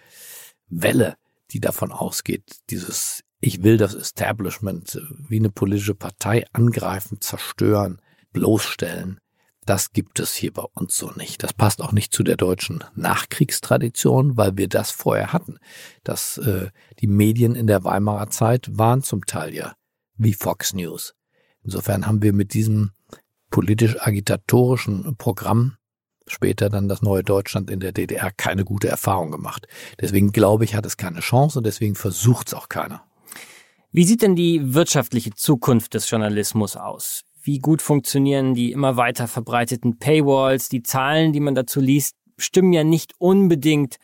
Welle, 0.69 1.17
die 1.51 1.61
davon 1.61 1.93
ausgeht, 1.93 2.45
dieses 2.71 3.23
Ich 3.41 3.63
will 3.63 3.77
das 3.77 3.95
Establishment 3.95 5.01
wie 5.29 5.39
eine 5.39 5.51
politische 5.51 5.95
Partei 5.95 6.45
angreifen, 6.53 7.21
zerstören, 7.21 8.01
bloßstellen, 8.33 9.21
das 9.67 9.93
gibt 9.93 10.21
es 10.21 10.35
hier 10.35 10.53
bei 10.53 10.65
uns 10.75 10.97
so 10.97 11.11
nicht. 11.13 11.43
Das 11.43 11.53
passt 11.53 11.81
auch 11.81 11.93
nicht 11.93 12.13
zu 12.13 12.23
der 12.23 12.37
deutschen 12.37 12.85
Nachkriegstradition, 12.95 14.37
weil 14.37 14.57
wir 14.57 14.69
das 14.69 14.91
vorher 14.91 15.33
hatten. 15.33 15.59
Dass 16.03 16.39
äh, 16.39 16.69
die 17.01 17.07
Medien 17.07 17.55
in 17.55 17.67
der 17.67 17.85
Weimarer 17.85 18.29
Zeit 18.29 18.69
waren 18.73 19.03
zum 19.03 19.25
Teil 19.25 19.55
ja 19.55 19.75
wie 20.17 20.35
Fox 20.35 20.75
News. 20.75 21.15
Insofern 21.63 22.07
haben 22.07 22.23
wir 22.23 22.35
mit 22.35 22.53
diesem 22.53 22.93
politisch 23.51 23.97
agitatorischen 24.01 25.17
Programm 25.17 25.77
später 26.27 26.71
dann 26.71 26.89
das 26.89 27.03
neue 27.03 27.23
Deutschland 27.23 27.71
in 27.71 27.81
der 27.81 27.93
DDR 27.93 28.31
keine 28.31 28.65
gute 28.65 28.89
Erfahrung 28.89 29.31
gemacht. 29.31 29.67
Deswegen 30.01 30.33
glaube 30.33 30.65
ich, 30.65 30.75
hat 30.75 30.87
es 30.87 30.97
keine 30.97 31.21
Chance 31.21 31.59
und 31.59 31.67
deswegen 31.67 31.95
versucht 31.95 32.49
es 32.49 32.55
auch 32.55 32.69
keiner. 32.69 33.03
Wie 33.93 34.05
sieht 34.05 34.23
denn 34.23 34.35
die 34.35 34.75
wirtschaftliche 34.75 35.35
Zukunft 35.35 35.95
des 35.95 36.11
Journalismus 36.11 36.77
aus? 36.77 37.23
Wie 37.43 37.59
gut 37.59 37.83
funktionieren 37.83 38.55
die 38.55 38.73
immer 38.73 38.97
weiter 38.97 39.29
verbreiteten 39.29 39.99
Paywalls? 39.99 40.69
Die 40.69 40.83
Zahlen, 40.83 41.33
die 41.33 41.41
man 41.41 41.55
dazu 41.55 41.81
liest, 41.81 42.17
stimmen 42.39 42.73
ja 42.73 42.85
nicht 42.85 43.13
unbedingt 43.19 43.99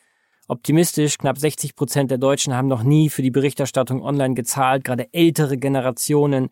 optimistisch. 0.46 1.18
Knapp 1.18 1.38
60 1.38 1.74
Prozent 1.74 2.10
der 2.10 2.18
Deutschen 2.18 2.54
haben 2.54 2.68
noch 2.68 2.82
nie 2.82 3.08
für 3.08 3.22
die 3.22 3.30
Berichterstattung 3.30 4.02
online 4.02 4.34
gezahlt. 4.34 4.84
Gerade 4.84 5.12
ältere 5.12 5.56
Generationen 5.56 6.50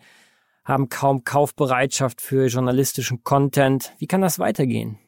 haben 0.64 0.88
kaum 0.88 1.24
Kaufbereitschaft 1.24 2.20
für 2.20 2.46
journalistischen 2.46 3.22
Content. 3.22 3.92
Wie 3.98 4.06
kann 4.06 4.20
das 4.20 4.38
weitergehen? 4.38 4.98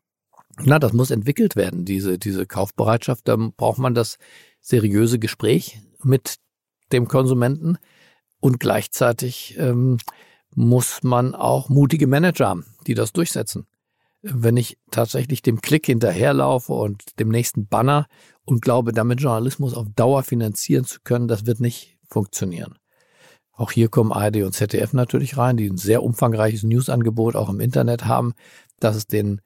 Na, 0.64 0.78
das 0.78 0.92
muss 0.92 1.10
entwickelt 1.10 1.56
werden, 1.56 1.84
diese, 1.84 2.18
diese 2.18 2.46
Kaufbereitschaft. 2.46 3.26
Da 3.28 3.36
braucht 3.36 3.78
man 3.78 3.94
das 3.94 4.18
seriöse 4.60 5.18
Gespräch 5.18 5.80
mit 6.02 6.36
dem 6.92 7.08
Konsumenten 7.08 7.78
und 8.40 8.60
gleichzeitig 8.60 9.56
ähm, 9.58 9.98
muss 10.54 11.02
man 11.02 11.34
auch 11.34 11.68
mutige 11.68 12.06
Manager 12.06 12.48
haben, 12.48 12.66
die 12.86 12.94
das 12.94 13.12
durchsetzen. 13.12 13.66
Wenn 14.22 14.56
ich 14.56 14.76
tatsächlich 14.90 15.40
dem 15.40 15.62
Klick 15.62 15.86
hinterherlaufe 15.86 16.72
und 16.72 17.18
dem 17.18 17.28
nächsten 17.30 17.66
Banner 17.66 18.06
und 18.44 18.60
glaube, 18.60 18.92
damit 18.92 19.20
Journalismus 19.20 19.72
auf 19.72 19.86
Dauer 19.96 20.22
finanzieren 20.24 20.84
zu 20.84 20.98
können, 21.02 21.28
das 21.28 21.46
wird 21.46 21.60
nicht 21.60 21.96
funktionieren. 22.08 22.74
Auch 23.52 23.70
hier 23.72 23.88
kommen 23.88 24.12
ARD 24.12 24.42
und 24.42 24.52
ZDF 24.52 24.92
natürlich 24.92 25.36
rein, 25.36 25.56
die 25.56 25.68
ein 25.68 25.76
sehr 25.76 26.02
umfangreiches 26.02 26.64
Newsangebot 26.64 27.36
auch 27.36 27.48
im 27.48 27.60
Internet 27.60 28.06
haben, 28.06 28.34
dass 28.78 28.96
es 28.96 29.06
den 29.06 29.40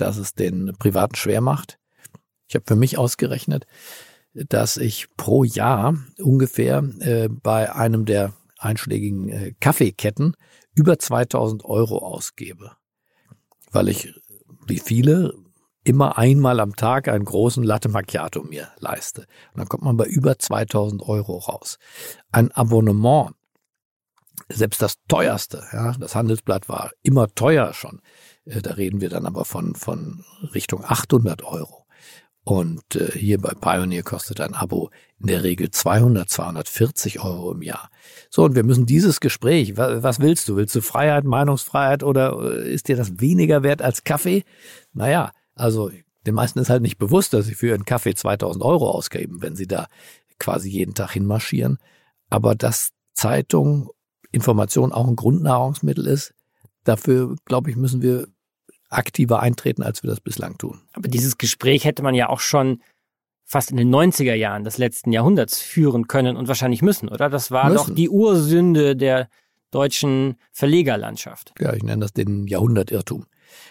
dass 0.00 0.16
es 0.16 0.34
den 0.34 0.74
Privaten 0.78 1.16
schwer 1.16 1.40
macht. 1.40 1.78
Ich 2.48 2.54
habe 2.54 2.64
für 2.66 2.76
mich 2.76 2.98
ausgerechnet, 2.98 3.66
dass 4.32 4.76
ich 4.76 5.08
pro 5.16 5.44
Jahr 5.44 5.96
ungefähr 6.18 6.82
äh, 7.00 7.28
bei 7.28 7.74
einem 7.74 8.04
der 8.04 8.34
einschlägigen 8.58 9.28
äh, 9.28 9.54
Kaffeeketten 9.60 10.36
über 10.74 10.98
2000 10.98 11.64
Euro 11.64 11.98
ausgebe, 11.98 12.72
weil 13.70 13.88
ich, 13.88 14.14
wie 14.66 14.78
viele, 14.78 15.34
immer 15.84 16.18
einmal 16.18 16.60
am 16.60 16.76
Tag 16.76 17.08
einen 17.08 17.24
großen 17.24 17.64
Latte 17.64 17.88
Macchiato 17.88 18.42
mir 18.42 18.68
leiste. 18.78 19.22
Und 19.52 19.58
dann 19.58 19.68
kommt 19.68 19.84
man 19.84 19.96
bei 19.96 20.04
über 20.04 20.38
2000 20.38 21.02
Euro 21.02 21.38
raus. 21.38 21.78
Ein 22.30 22.52
Abonnement, 22.52 23.32
selbst 24.48 24.82
das 24.82 24.96
teuerste, 25.08 25.64
ja, 25.72 25.92
das 25.92 26.14
Handelsblatt 26.14 26.68
war 26.68 26.90
immer 27.02 27.28
teuer 27.34 27.72
schon, 27.72 28.00
da 28.62 28.72
reden 28.72 29.00
wir 29.00 29.10
dann 29.10 29.26
aber 29.26 29.44
von, 29.44 29.74
von 29.74 30.24
Richtung 30.54 30.84
800 30.84 31.44
Euro. 31.44 31.86
Und 32.44 32.96
äh, 32.96 33.12
hier 33.12 33.38
bei 33.38 33.52
Pioneer 33.52 34.02
kostet 34.02 34.40
ein 34.40 34.54
Abo 34.54 34.88
in 35.20 35.26
der 35.26 35.42
Regel 35.44 35.70
200, 35.70 36.30
240 36.30 37.20
Euro 37.20 37.52
im 37.52 37.60
Jahr. 37.60 37.90
So, 38.30 38.44
und 38.44 38.54
wir 38.54 38.64
müssen 38.64 38.86
dieses 38.86 39.20
Gespräch, 39.20 39.76
was 39.76 40.20
willst 40.20 40.48
du? 40.48 40.56
Willst 40.56 40.74
du 40.74 40.80
Freiheit, 40.80 41.24
Meinungsfreiheit 41.24 42.02
oder 42.02 42.38
äh, 42.40 42.72
ist 42.72 42.88
dir 42.88 42.96
das 42.96 43.20
weniger 43.20 43.62
wert 43.62 43.82
als 43.82 44.02
Kaffee? 44.02 44.44
Naja, 44.94 45.32
also 45.54 45.90
den 46.26 46.34
meisten 46.34 46.58
ist 46.58 46.70
halt 46.70 46.80
nicht 46.80 46.96
bewusst, 46.96 47.34
dass 47.34 47.44
sie 47.44 47.54
für 47.54 47.66
ihren 47.66 47.84
Kaffee 47.84 48.14
2000 48.14 48.64
Euro 48.64 48.90
ausgeben, 48.90 49.42
wenn 49.42 49.54
sie 49.54 49.66
da 49.66 49.86
quasi 50.38 50.70
jeden 50.70 50.94
Tag 50.94 51.12
hinmarschieren. 51.12 51.76
Aber 52.30 52.54
dass 52.54 52.92
Zeitung, 53.12 53.90
Information 54.32 54.92
auch 54.92 55.06
ein 55.06 55.16
Grundnahrungsmittel 55.16 56.06
ist, 56.06 56.32
dafür, 56.84 57.36
glaube 57.44 57.68
ich, 57.70 57.76
müssen 57.76 58.00
wir 58.00 58.26
aktiver 58.88 59.40
eintreten, 59.40 59.82
als 59.82 60.02
wir 60.02 60.10
das 60.10 60.20
bislang 60.20 60.58
tun. 60.58 60.80
Aber 60.92 61.08
dieses 61.08 61.38
Gespräch 61.38 61.84
hätte 61.84 62.02
man 62.02 62.14
ja 62.14 62.28
auch 62.28 62.40
schon 62.40 62.82
fast 63.44 63.70
in 63.70 63.76
den 63.76 63.94
90er 63.94 64.34
Jahren 64.34 64.64
des 64.64 64.78
letzten 64.78 65.12
Jahrhunderts 65.12 65.58
führen 65.58 66.06
können 66.06 66.36
und 66.36 66.48
wahrscheinlich 66.48 66.82
müssen, 66.82 67.08
oder? 67.08 67.30
Das 67.30 67.50
war 67.50 67.70
müssen. 67.70 67.88
doch 67.88 67.94
die 67.94 68.10
Ursünde 68.10 68.94
der 68.94 69.28
deutschen 69.70 70.36
Verlegerlandschaft. 70.52 71.54
Ja, 71.58 71.72
ich 71.72 71.82
nenne 71.82 72.00
das 72.00 72.12
den 72.12 72.46
Jahrhundertirrtum. 72.46 73.26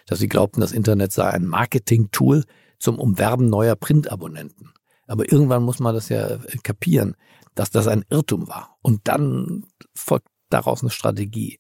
Dass 0.08 0.20
sie 0.20 0.28
glaubten, 0.28 0.62
das 0.62 0.72
Internet 0.72 1.12
sei 1.12 1.30
ein 1.30 1.46
Marketing-Tool 1.46 2.44
zum 2.80 3.00
Umwerben 3.00 3.50
neuer 3.50 3.76
Printabonnenten. 3.76 4.74
Aber 5.08 5.32
irgendwann 5.32 5.64
muss 5.64 5.80
man 5.80 5.96
das 5.96 6.10
ja 6.10 6.38
kapieren, 6.64 7.16
dass 7.56 7.70
das 7.70 7.88
ein 7.88 8.04
Irrtum 8.10 8.48
war. 8.48 8.78
Und 8.82 9.08
dann 9.08 9.66
folgt 9.96 10.28
daraus 10.50 10.82
eine 10.82 10.92
Strategie. 10.92 11.60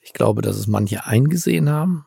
Ich 0.00 0.12
glaube, 0.12 0.42
dass 0.42 0.56
es 0.56 0.66
manche 0.66 1.06
eingesehen 1.06 1.70
haben, 1.70 2.06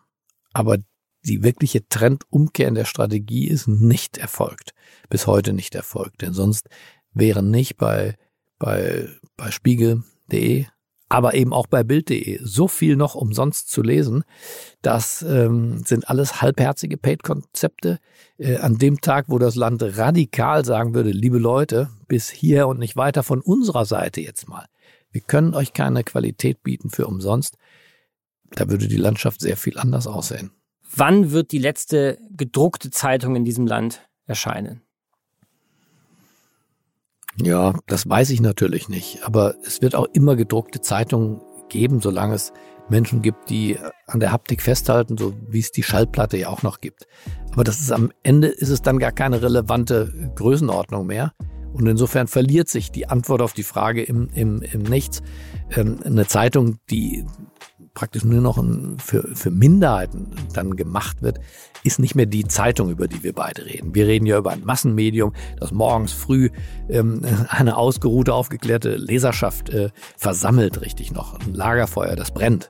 aber 0.58 0.78
die 1.24 1.44
wirkliche 1.44 1.88
Trendumkehr 1.88 2.68
in 2.68 2.76
der 2.76 2.86
Strategie 2.86 3.48
ist 3.48 3.68
nicht 3.68 4.18
erfolgt. 4.18 4.74
Bis 5.10 5.28
heute 5.28 5.54
nicht 5.54 5.76
erfolgt. 5.76 6.22
Denn 6.22 6.34
sonst 6.34 6.68
wären 7.14 7.52
nicht 7.52 7.78
bei, 7.78 8.16
bei, 8.58 9.08
bei 9.36 9.52
Spiegel.de 9.52 10.66
aber 11.10 11.36
eben 11.36 11.54
auch 11.54 11.68
bei 11.68 11.84
Bild.de 11.84 12.40
so 12.44 12.68
viel 12.68 12.98
noch 12.98 13.16
umsonst 13.16 13.70
zu 13.70 13.82
lesen. 13.82 14.26
Das 14.82 15.22
ähm, 15.22 15.82
sind 15.86 16.10
alles 16.10 16.42
halbherzige 16.42 16.98
Paid-Konzepte. 16.98 18.00
Äh, 18.38 18.58
an 18.58 18.78
dem 18.78 19.00
Tag, 19.00 19.26
wo 19.30 19.40
das 19.40 19.56
Land 19.56 19.82
radikal 19.98 20.66
sagen 20.66 20.94
würde, 20.94 21.12
liebe 21.12 21.38
Leute, 21.38 21.90
bis 22.10 22.30
hier 22.30 22.68
und 22.68 22.80
nicht 22.80 22.98
weiter 22.98 23.24
von 23.24 23.40
unserer 23.40 23.86
Seite 23.86 24.20
jetzt 24.20 24.50
mal. 24.50 24.66
Wir 25.12 25.22
können 25.22 25.54
euch 25.54 25.72
keine 25.72 26.04
Qualität 26.04 26.62
bieten 26.62 26.90
für 26.90 27.08
umsonst. 27.08 27.58
Da 28.52 28.70
würde 28.70 28.88
die 28.88 28.98
Landschaft 28.98 29.42
sehr 29.42 29.58
viel 29.58 29.78
anders 29.78 30.08
aussehen. 30.08 30.52
Wann 30.96 31.32
wird 31.32 31.52
die 31.52 31.60
letzte 31.60 32.18
gedruckte 32.32 32.90
Zeitung 32.90 33.36
in 33.36 33.46
diesem 33.46 33.68
Land 33.68 34.08
erscheinen? 34.26 34.82
Ja, 37.42 37.74
das 37.86 38.10
weiß 38.10 38.32
ich 38.32 38.42
natürlich 38.42 38.90
nicht. 38.90 39.24
Aber 39.24 39.56
es 39.66 39.82
wird 39.82 39.96
auch 39.96 40.08
immer 40.14 40.36
gedruckte 40.36 40.82
Zeitungen 40.82 41.42
geben, 41.70 42.02
solange 42.02 42.34
es 42.34 42.52
Menschen 42.90 43.22
gibt, 43.22 43.50
die 43.50 43.78
an 44.08 44.20
der 44.20 44.32
Haptik 44.32 44.62
festhalten, 44.62 45.18
so 45.18 45.34
wie 45.48 45.60
es 45.60 45.72
die 45.72 45.84
Schallplatte 45.84 46.38
ja 46.38 46.50
auch 46.50 46.64
noch 46.64 46.80
gibt. 46.80 47.06
Aber 47.52 47.64
das 47.64 47.80
ist 47.80 47.92
am 47.92 48.12
Ende 48.24 48.48
ist 48.48 48.70
es 48.70 48.82
dann 48.82 48.98
gar 48.98 49.12
keine 49.12 49.42
relevante 49.42 50.32
Größenordnung 50.36 51.06
mehr. 51.06 51.34
Und 51.74 51.86
insofern 51.86 52.28
verliert 52.28 52.70
sich 52.70 52.92
die 52.92 53.08
Antwort 53.08 53.42
auf 53.42 53.54
die 53.54 53.64
Frage 53.64 54.02
im, 54.02 54.30
im, 54.34 54.62
im 54.62 54.82
Nichts. 54.84 55.22
Ähm, 55.76 56.00
eine 56.04 56.26
Zeitung, 56.26 56.78
die 56.90 57.26
praktisch 57.98 58.24
nur 58.24 58.42
noch 58.42 58.64
für, 59.00 59.28
für 59.34 59.50
Minderheiten 59.50 60.28
dann 60.54 60.76
gemacht 60.76 61.24
wird, 61.24 61.40
ist 61.84 61.98
nicht 61.98 62.14
mehr 62.14 62.28
die 62.28 62.48
Zeitung, 62.48 62.92
über 62.92 63.08
die 63.08 63.24
wir 63.24 63.34
beide 63.34 63.66
reden. 63.66 63.96
Wir 63.96 64.06
reden 64.06 64.28
ja 64.28 64.38
über 64.38 64.52
ein 64.52 64.64
Massenmedium, 64.64 65.34
das 65.60 65.72
morgens 65.72 66.14
früh 66.14 66.52
ähm, 66.90 67.26
eine 67.50 67.76
ausgeruhte, 67.76 68.36
aufgeklärte 68.36 68.98
Leserschaft 68.98 69.70
äh, 69.70 69.90
versammelt, 70.16 70.82
richtig 70.82 71.12
noch. 71.12 71.40
Ein 71.40 71.56
Lagerfeuer, 71.56 72.16
das 72.16 72.30
brennt. 72.30 72.70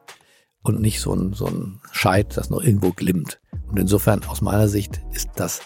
Und 0.64 0.80
nicht 0.80 1.02
so 1.02 1.14
ein, 1.14 1.34
so 1.34 1.48
ein 1.48 1.82
Scheit, 1.92 2.38
das 2.38 2.50
noch 2.50 2.64
irgendwo 2.64 2.92
glimmt. 2.92 3.42
Und 3.70 3.78
insofern, 3.78 4.24
aus 4.30 4.40
meiner 4.40 4.70
Sicht, 4.70 5.02
ist 5.12 5.32
das 5.36 5.60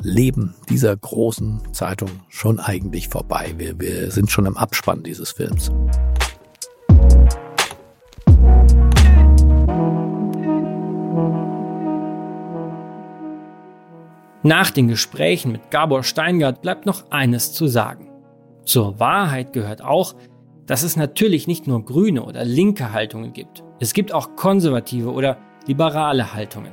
Leben 0.00 0.56
dieser 0.68 0.96
großen 0.96 1.72
Zeitung 1.72 2.10
schon 2.28 2.58
eigentlich 2.58 3.08
vorbei. 3.08 3.54
Wir, 3.58 3.78
wir 3.78 4.10
sind 4.10 4.32
schon 4.32 4.46
im 4.46 4.56
Abspann 4.56 5.04
dieses 5.04 5.30
Films. 5.30 5.70
Nach 14.48 14.70
den 14.70 14.88
Gesprächen 14.88 15.52
mit 15.52 15.70
Gabor 15.70 16.02
Steingart 16.02 16.62
bleibt 16.62 16.86
noch 16.86 17.10
eines 17.10 17.52
zu 17.52 17.66
sagen. 17.66 18.08
Zur 18.64 18.98
Wahrheit 18.98 19.52
gehört 19.52 19.84
auch, 19.84 20.14
dass 20.64 20.82
es 20.82 20.96
natürlich 20.96 21.46
nicht 21.46 21.66
nur 21.66 21.84
grüne 21.84 22.24
oder 22.24 22.46
linke 22.46 22.94
Haltungen 22.94 23.34
gibt. 23.34 23.62
Es 23.78 23.92
gibt 23.92 24.10
auch 24.10 24.36
konservative 24.36 25.12
oder 25.12 25.36
liberale 25.66 26.32
Haltungen. 26.32 26.72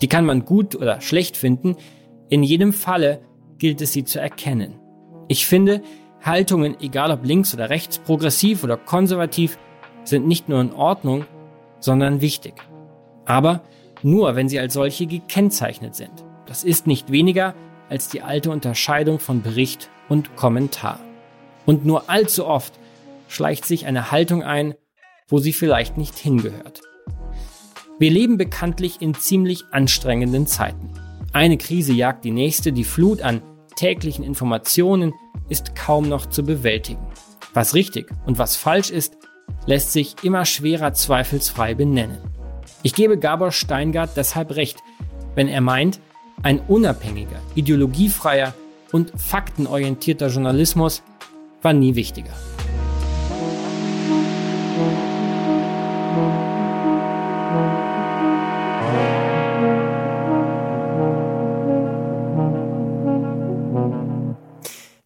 Die 0.00 0.06
kann 0.06 0.24
man 0.24 0.44
gut 0.44 0.76
oder 0.76 1.00
schlecht 1.00 1.36
finden. 1.36 1.74
In 2.28 2.44
jedem 2.44 2.72
Falle 2.72 3.20
gilt 3.58 3.80
es 3.80 3.92
sie 3.92 4.04
zu 4.04 4.20
erkennen. 4.20 4.78
Ich 5.26 5.44
finde, 5.44 5.82
Haltungen, 6.22 6.76
egal 6.80 7.10
ob 7.10 7.24
links 7.24 7.52
oder 7.52 7.68
rechts, 7.68 7.98
progressiv 7.98 8.62
oder 8.62 8.76
konservativ, 8.76 9.58
sind 10.04 10.28
nicht 10.28 10.48
nur 10.48 10.60
in 10.60 10.72
Ordnung, 10.72 11.24
sondern 11.80 12.20
wichtig. 12.20 12.54
Aber 13.24 13.62
nur, 14.04 14.36
wenn 14.36 14.48
sie 14.48 14.60
als 14.60 14.74
solche 14.74 15.06
gekennzeichnet 15.06 15.96
sind. 15.96 16.27
Das 16.48 16.64
ist 16.64 16.86
nicht 16.86 17.12
weniger 17.12 17.54
als 17.90 18.08
die 18.08 18.22
alte 18.22 18.50
Unterscheidung 18.50 19.18
von 19.18 19.42
Bericht 19.42 19.90
und 20.08 20.34
Kommentar. 20.34 20.98
Und 21.66 21.84
nur 21.84 22.08
allzu 22.08 22.46
oft 22.46 22.72
schleicht 23.28 23.66
sich 23.66 23.86
eine 23.86 24.10
Haltung 24.10 24.42
ein, 24.42 24.74
wo 25.28 25.38
sie 25.38 25.52
vielleicht 25.52 25.98
nicht 25.98 26.16
hingehört. 26.16 26.80
Wir 27.98 28.10
leben 28.10 28.38
bekanntlich 28.38 29.02
in 29.02 29.14
ziemlich 29.14 29.64
anstrengenden 29.72 30.46
Zeiten. 30.46 30.90
Eine 31.34 31.58
Krise 31.58 31.92
jagt 31.92 32.24
die 32.24 32.30
nächste, 32.30 32.72
die 32.72 32.84
Flut 32.84 33.20
an 33.20 33.42
täglichen 33.76 34.24
Informationen 34.24 35.12
ist 35.50 35.76
kaum 35.76 36.08
noch 36.08 36.26
zu 36.26 36.42
bewältigen. 36.42 37.06
Was 37.52 37.74
richtig 37.74 38.10
und 38.24 38.38
was 38.38 38.56
falsch 38.56 38.90
ist, 38.90 39.18
lässt 39.66 39.92
sich 39.92 40.16
immer 40.22 40.46
schwerer 40.46 40.94
zweifelsfrei 40.94 41.74
benennen. 41.74 42.18
Ich 42.82 42.94
gebe 42.94 43.18
Gabor 43.18 43.52
Steingart 43.52 44.16
deshalb 44.16 44.56
recht, 44.56 44.78
wenn 45.34 45.48
er 45.48 45.60
meint, 45.60 46.00
ein 46.42 46.60
unabhängiger, 46.60 47.40
ideologiefreier 47.54 48.54
und 48.92 49.12
faktenorientierter 49.16 50.28
Journalismus 50.28 51.02
war 51.62 51.72
nie 51.72 51.94
wichtiger. 51.94 52.32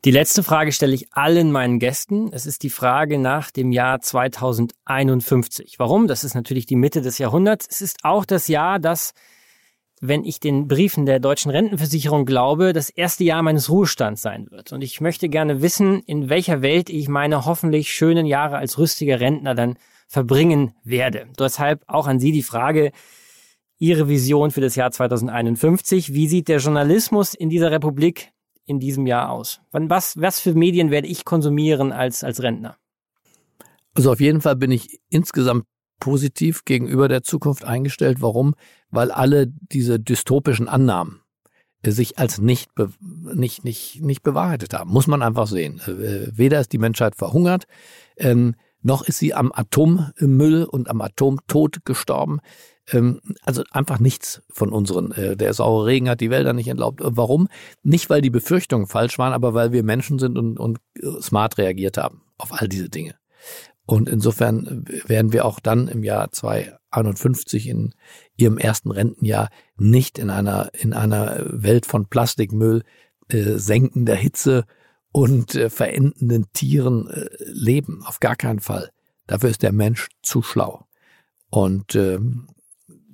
Die 0.04 0.10
letzte 0.10 0.42
Frage 0.42 0.72
stelle 0.72 0.94
ich 0.94 1.12
allen 1.12 1.52
meinen 1.52 1.78
Gästen. 1.78 2.32
Es 2.32 2.44
ist 2.44 2.64
die 2.64 2.70
Frage 2.70 3.20
nach 3.20 3.52
dem 3.52 3.70
Jahr 3.70 4.00
2051. 4.00 5.78
Warum? 5.78 6.08
Das 6.08 6.24
ist 6.24 6.34
natürlich 6.34 6.66
die 6.66 6.74
Mitte 6.74 7.02
des 7.02 7.18
Jahrhunderts. 7.18 7.68
Es 7.70 7.80
ist 7.80 7.98
auch 8.02 8.24
das 8.24 8.48
Jahr, 8.48 8.80
das 8.80 9.14
wenn 10.04 10.24
ich 10.24 10.40
den 10.40 10.66
Briefen 10.66 11.06
der 11.06 11.20
deutschen 11.20 11.52
Rentenversicherung 11.52 12.26
glaube, 12.26 12.72
das 12.72 12.90
erste 12.90 13.22
Jahr 13.22 13.40
meines 13.42 13.70
Ruhestands 13.70 14.20
sein 14.20 14.50
wird. 14.50 14.72
Und 14.72 14.82
ich 14.82 15.00
möchte 15.00 15.28
gerne 15.28 15.62
wissen, 15.62 16.00
in 16.00 16.28
welcher 16.28 16.60
Welt 16.60 16.90
ich 16.90 17.08
meine 17.08 17.46
hoffentlich 17.46 17.92
schönen 17.92 18.26
Jahre 18.26 18.56
als 18.56 18.78
rüstiger 18.78 19.20
Rentner 19.20 19.54
dann 19.54 19.78
verbringen 20.08 20.74
werde. 20.82 21.28
Deshalb 21.38 21.84
auch 21.86 22.08
an 22.08 22.18
Sie 22.18 22.32
die 22.32 22.42
Frage, 22.42 22.90
Ihre 23.78 24.08
Vision 24.08 24.50
für 24.50 24.60
das 24.60 24.74
Jahr 24.74 24.90
2051. 24.90 26.12
Wie 26.12 26.26
sieht 26.26 26.48
der 26.48 26.58
Journalismus 26.58 27.32
in 27.32 27.48
dieser 27.48 27.70
Republik 27.70 28.32
in 28.66 28.80
diesem 28.80 29.06
Jahr 29.06 29.30
aus? 29.30 29.60
Was, 29.70 30.20
was 30.20 30.40
für 30.40 30.54
Medien 30.54 30.90
werde 30.90 31.06
ich 31.06 31.24
konsumieren 31.24 31.92
als, 31.92 32.24
als 32.24 32.42
Rentner? 32.42 32.76
Also 33.94 34.10
auf 34.10 34.20
jeden 34.20 34.40
Fall 34.40 34.56
bin 34.56 34.72
ich 34.72 35.00
insgesamt 35.10 35.64
positiv 36.00 36.64
gegenüber 36.64 37.06
der 37.06 37.22
Zukunft 37.22 37.64
eingestellt. 37.64 38.20
Warum? 38.20 38.56
Weil 38.92 39.10
alle 39.10 39.48
diese 39.48 39.98
dystopischen 39.98 40.68
Annahmen 40.68 41.22
sich 41.84 42.18
als 42.18 42.38
nicht, 42.38 42.70
nicht, 43.00 43.64
nicht, 43.64 44.00
nicht 44.00 44.22
bewahrheitet 44.22 44.72
haben. 44.72 44.90
Muss 44.90 45.08
man 45.08 45.20
einfach 45.20 45.48
sehen. 45.48 45.80
Äh, 45.80 46.28
weder 46.36 46.60
ist 46.60 46.72
die 46.72 46.78
Menschheit 46.78 47.16
verhungert, 47.16 47.64
ähm, 48.16 48.54
noch 48.82 49.02
ist 49.02 49.18
sie 49.18 49.34
am 49.34 49.52
Atommüll 49.52 50.64
und 50.64 50.88
am 50.88 51.00
Atomtod 51.00 51.84
gestorben. 51.84 52.40
Ähm, 52.90 53.20
also 53.42 53.62
einfach 53.70 53.98
nichts 53.98 54.42
von 54.50 54.70
unseren. 54.70 55.12
Äh, 55.12 55.36
der 55.36 55.54
saure 55.54 55.86
Regen 55.86 56.08
hat 56.08 56.20
die 56.20 56.30
Wälder 56.30 56.52
nicht 56.52 56.68
entlaubt. 56.68 57.00
Warum? 57.02 57.48
Nicht, 57.82 58.10
weil 58.10 58.22
die 58.22 58.30
Befürchtungen 58.30 58.86
falsch 58.86 59.18
waren, 59.18 59.32
aber 59.32 59.54
weil 59.54 59.72
wir 59.72 59.82
Menschen 59.82 60.18
sind 60.18 60.36
und, 60.36 60.58
und 60.58 60.78
smart 61.20 61.58
reagiert 61.58 61.96
haben 61.96 62.22
auf 62.38 62.52
all 62.52 62.68
diese 62.68 62.88
Dinge. 62.88 63.14
Und 63.92 64.08
insofern 64.08 64.86
werden 65.06 65.34
wir 65.34 65.44
auch 65.44 65.60
dann 65.60 65.86
im 65.86 66.02
Jahr 66.02 66.32
2051 66.32 67.68
in 67.68 67.94
ihrem 68.38 68.56
ersten 68.56 68.90
Rentenjahr 68.90 69.50
nicht 69.76 70.18
in 70.18 70.30
einer, 70.30 70.70
in 70.72 70.94
einer 70.94 71.42
Welt 71.44 71.84
von 71.84 72.06
Plastikmüll, 72.06 72.84
äh, 73.28 73.58
senkender 73.58 74.14
Hitze 74.14 74.64
und 75.12 75.56
äh, 75.56 75.68
verendenden 75.68 76.46
Tieren 76.54 77.06
äh, 77.10 77.28
leben. 77.44 78.02
Auf 78.06 78.18
gar 78.18 78.34
keinen 78.34 78.60
Fall. 78.60 78.88
Dafür 79.26 79.50
ist 79.50 79.62
der 79.62 79.72
Mensch 79.72 80.08
zu 80.22 80.40
schlau. 80.40 80.86
Und 81.50 81.94
äh, 81.94 82.18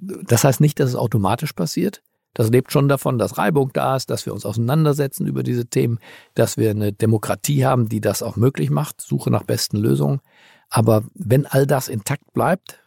das 0.00 0.44
heißt 0.44 0.60
nicht, 0.60 0.78
dass 0.78 0.90
es 0.90 0.94
automatisch 0.94 1.54
passiert. 1.54 2.02
Das 2.34 2.50
lebt 2.50 2.70
schon 2.70 2.86
davon, 2.86 3.18
dass 3.18 3.36
Reibung 3.36 3.72
da 3.72 3.96
ist, 3.96 4.10
dass 4.10 4.26
wir 4.26 4.32
uns 4.32 4.46
auseinandersetzen 4.46 5.26
über 5.26 5.42
diese 5.42 5.66
Themen, 5.66 5.98
dass 6.34 6.56
wir 6.56 6.70
eine 6.70 6.92
Demokratie 6.92 7.66
haben, 7.66 7.88
die 7.88 8.00
das 8.00 8.22
auch 8.22 8.36
möglich 8.36 8.70
macht, 8.70 9.00
Suche 9.00 9.32
nach 9.32 9.42
besten 9.42 9.76
Lösungen. 9.76 10.20
Aber 10.68 11.04
wenn 11.14 11.46
all 11.46 11.66
das 11.66 11.88
intakt 11.88 12.32
bleibt, 12.32 12.82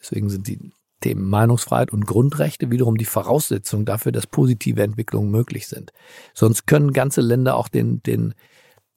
deswegen 0.00 0.28
sind 0.30 0.46
die 0.46 0.72
Themen 1.00 1.28
Meinungsfreiheit 1.28 1.92
und 1.92 2.06
Grundrechte 2.06 2.70
wiederum 2.70 2.96
die 2.96 3.04
Voraussetzung 3.04 3.84
dafür, 3.84 4.12
dass 4.12 4.26
positive 4.26 4.82
Entwicklungen 4.82 5.30
möglich 5.30 5.68
sind. 5.68 5.92
Sonst 6.34 6.66
können 6.66 6.92
ganze 6.92 7.20
Länder 7.20 7.56
auch 7.56 7.68
den, 7.68 8.02
den, 8.02 8.34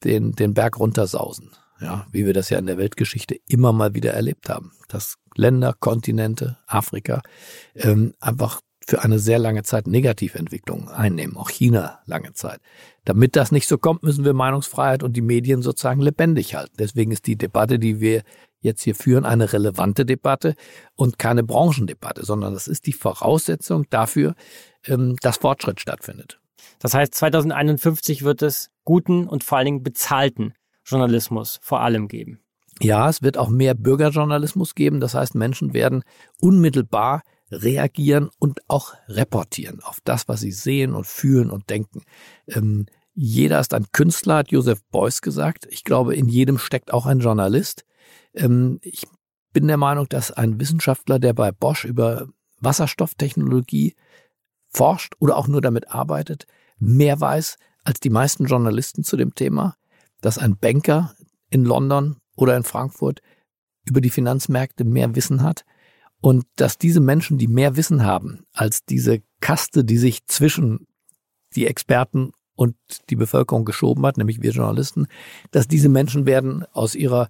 den, 0.02 0.32
den 0.32 0.54
Berg 0.54 0.78
runtersausen. 0.78 1.50
Ja, 1.80 2.06
wie 2.12 2.26
wir 2.26 2.32
das 2.32 2.48
ja 2.48 2.58
in 2.58 2.66
der 2.66 2.78
Weltgeschichte 2.78 3.36
immer 3.48 3.72
mal 3.72 3.94
wieder 3.94 4.12
erlebt 4.12 4.48
haben. 4.48 4.72
Dass 4.88 5.16
Länder, 5.34 5.74
Kontinente, 5.78 6.58
Afrika 6.66 7.22
ähm, 7.74 8.14
einfach 8.20 8.60
für 8.86 9.02
eine 9.02 9.18
sehr 9.18 9.38
lange 9.38 9.62
Zeit 9.62 9.86
Negativentwicklungen 9.86 10.88
einnehmen, 10.88 11.36
auch 11.36 11.50
China 11.50 12.00
lange 12.06 12.32
Zeit. 12.32 12.60
Damit 13.04 13.36
das 13.36 13.52
nicht 13.52 13.68
so 13.68 13.78
kommt, 13.78 14.02
müssen 14.02 14.24
wir 14.24 14.32
Meinungsfreiheit 14.32 15.02
und 15.02 15.16
die 15.16 15.22
Medien 15.22 15.62
sozusagen 15.62 16.00
lebendig 16.00 16.54
halten. 16.54 16.74
Deswegen 16.78 17.12
ist 17.12 17.26
die 17.26 17.36
Debatte, 17.36 17.78
die 17.78 18.00
wir 18.00 18.22
jetzt 18.60 18.82
hier 18.82 18.94
führen, 18.94 19.24
eine 19.24 19.52
relevante 19.52 20.06
Debatte 20.06 20.54
und 20.94 21.18
keine 21.18 21.42
Branchendebatte, 21.42 22.24
sondern 22.24 22.54
das 22.54 22.68
ist 22.68 22.86
die 22.86 22.92
Voraussetzung 22.92 23.86
dafür, 23.90 24.34
ähm, 24.86 25.16
dass 25.20 25.38
Fortschritt 25.38 25.80
stattfindet. 25.80 26.40
Das 26.78 26.94
heißt, 26.94 27.14
2051 27.14 28.22
wird 28.22 28.42
es 28.42 28.70
guten 28.84 29.28
und 29.28 29.44
vor 29.44 29.58
allen 29.58 29.66
Dingen 29.66 29.82
bezahlten 29.82 30.54
Journalismus 30.84 31.58
vor 31.62 31.80
allem 31.80 32.08
geben. 32.08 32.40
Ja, 32.80 33.08
es 33.08 33.22
wird 33.22 33.38
auch 33.38 33.48
mehr 33.48 33.74
Bürgerjournalismus 33.74 34.74
geben. 34.74 35.00
Das 35.00 35.14
heißt, 35.14 35.34
Menschen 35.34 35.74
werden 35.74 36.02
unmittelbar 36.40 37.22
reagieren 37.52 38.30
und 38.38 38.60
auch 38.68 38.94
reportieren 39.08 39.82
auf 39.82 39.98
das, 40.04 40.28
was 40.28 40.40
sie 40.40 40.52
sehen 40.52 40.94
und 40.94 41.06
fühlen 41.06 41.50
und 41.50 41.70
denken. 41.70 42.02
Ähm, 42.48 42.86
jeder 43.14 43.60
ist 43.60 43.74
ein 43.74 43.86
Künstler, 43.92 44.36
hat 44.36 44.50
Joseph 44.50 44.82
Beuys 44.90 45.20
gesagt. 45.20 45.66
Ich 45.70 45.84
glaube, 45.84 46.16
in 46.16 46.28
jedem 46.28 46.58
steckt 46.58 46.92
auch 46.92 47.06
ein 47.06 47.20
Journalist. 47.20 47.84
Ähm, 48.34 48.78
ich 48.82 49.06
bin 49.52 49.68
der 49.68 49.76
Meinung, 49.76 50.08
dass 50.08 50.32
ein 50.32 50.58
Wissenschaftler, 50.58 51.18
der 51.18 51.34
bei 51.34 51.52
Bosch 51.52 51.84
über 51.84 52.28
Wasserstofftechnologie 52.60 53.94
forscht 54.70 55.14
oder 55.18 55.36
auch 55.36 55.46
nur 55.46 55.60
damit 55.60 55.90
arbeitet, 55.90 56.46
mehr 56.78 57.20
weiß 57.20 57.58
als 57.84 58.00
die 58.00 58.10
meisten 58.10 58.46
Journalisten 58.46 59.04
zu 59.04 59.16
dem 59.16 59.34
Thema, 59.34 59.76
dass 60.20 60.38
ein 60.38 60.56
Banker 60.56 61.14
in 61.50 61.64
London 61.64 62.16
oder 62.36 62.56
in 62.56 62.62
Frankfurt 62.62 63.20
über 63.84 64.00
die 64.00 64.10
Finanzmärkte 64.10 64.84
mehr 64.84 65.14
Wissen 65.14 65.42
hat 65.42 65.64
und 66.22 66.44
dass 66.56 66.78
diese 66.78 67.00
Menschen, 67.00 67.36
die 67.36 67.48
mehr 67.48 67.76
Wissen 67.76 68.04
haben 68.04 68.46
als 68.54 68.84
diese 68.84 69.22
Kaste, 69.40 69.84
die 69.84 69.98
sich 69.98 70.24
zwischen 70.26 70.86
die 71.54 71.66
Experten 71.66 72.30
und 72.54 72.76
die 73.10 73.16
Bevölkerung 73.16 73.64
geschoben 73.64 74.06
hat, 74.06 74.16
nämlich 74.16 74.40
wir 74.40 74.52
Journalisten, 74.52 75.08
dass 75.50 75.66
diese 75.66 75.88
Menschen 75.88 76.24
werden 76.24 76.64
aus 76.72 76.94
ihrer 76.94 77.28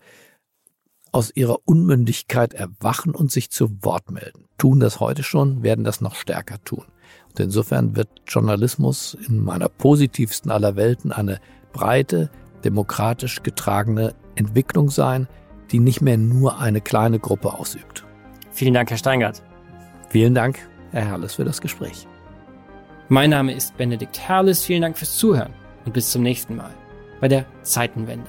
aus 1.11 1.31
ihrer 1.35 1.59
Unmündigkeit 1.67 2.55
erwachen 2.55 3.15
und 3.15 3.31
sich 3.31 3.51
zu 3.51 3.85
Wort 3.85 4.11
melden. 4.11 4.47
Tun 4.57 4.81
das 4.81 4.99
heute 4.99 5.23
schon, 5.23 5.63
werden 5.63 5.85
das 5.85 6.01
noch 6.01 6.15
stärker 6.15 6.63
tun. 6.65 6.87
Und 7.29 7.41
insofern 7.41 7.97
wird 7.97 8.09
Journalismus 8.27 9.15
in 9.29 9.39
meiner 9.39 9.69
positivsten 9.69 10.51
aller 10.51 10.75
Welten 10.75 11.13
eine 11.13 11.39
breite, 11.75 12.31
demokratisch 12.65 13.43
getragene 13.43 14.15
Entwicklung 14.37 14.89
sein, 14.89 15.29
die 15.71 15.81
nicht 15.81 16.01
mehr 16.01 16.17
nur 16.17 16.59
eine 16.59 16.81
kleine 16.81 17.19
Gruppe 17.19 17.53
ausübt. 17.53 18.07
Vielen 18.53 18.75
Dank, 18.75 18.91
Herr 18.91 18.99
Steingart. 18.99 19.43
Vielen 20.11 20.35
Dank, 20.35 20.59
Herr 20.93 21.07
Herrles, 21.07 21.35
für 21.35 21.45
das 21.45 21.61
Gespräch. 21.61 22.07
Mein 23.09 23.31
Name 23.31 23.53
ist 23.53 23.77
Benedikt 23.77 24.21
Herrles. 24.21 24.65
Vielen 24.65 24.83
Dank 24.83 24.97
fürs 24.97 25.17
Zuhören 25.17 25.53
und 25.85 25.93
bis 25.93 26.11
zum 26.13 26.23
nächsten 26.23 26.57
Mal 26.57 26.71
bei 27.21 27.29
der 27.29 27.45
Zeitenwende. 27.63 28.29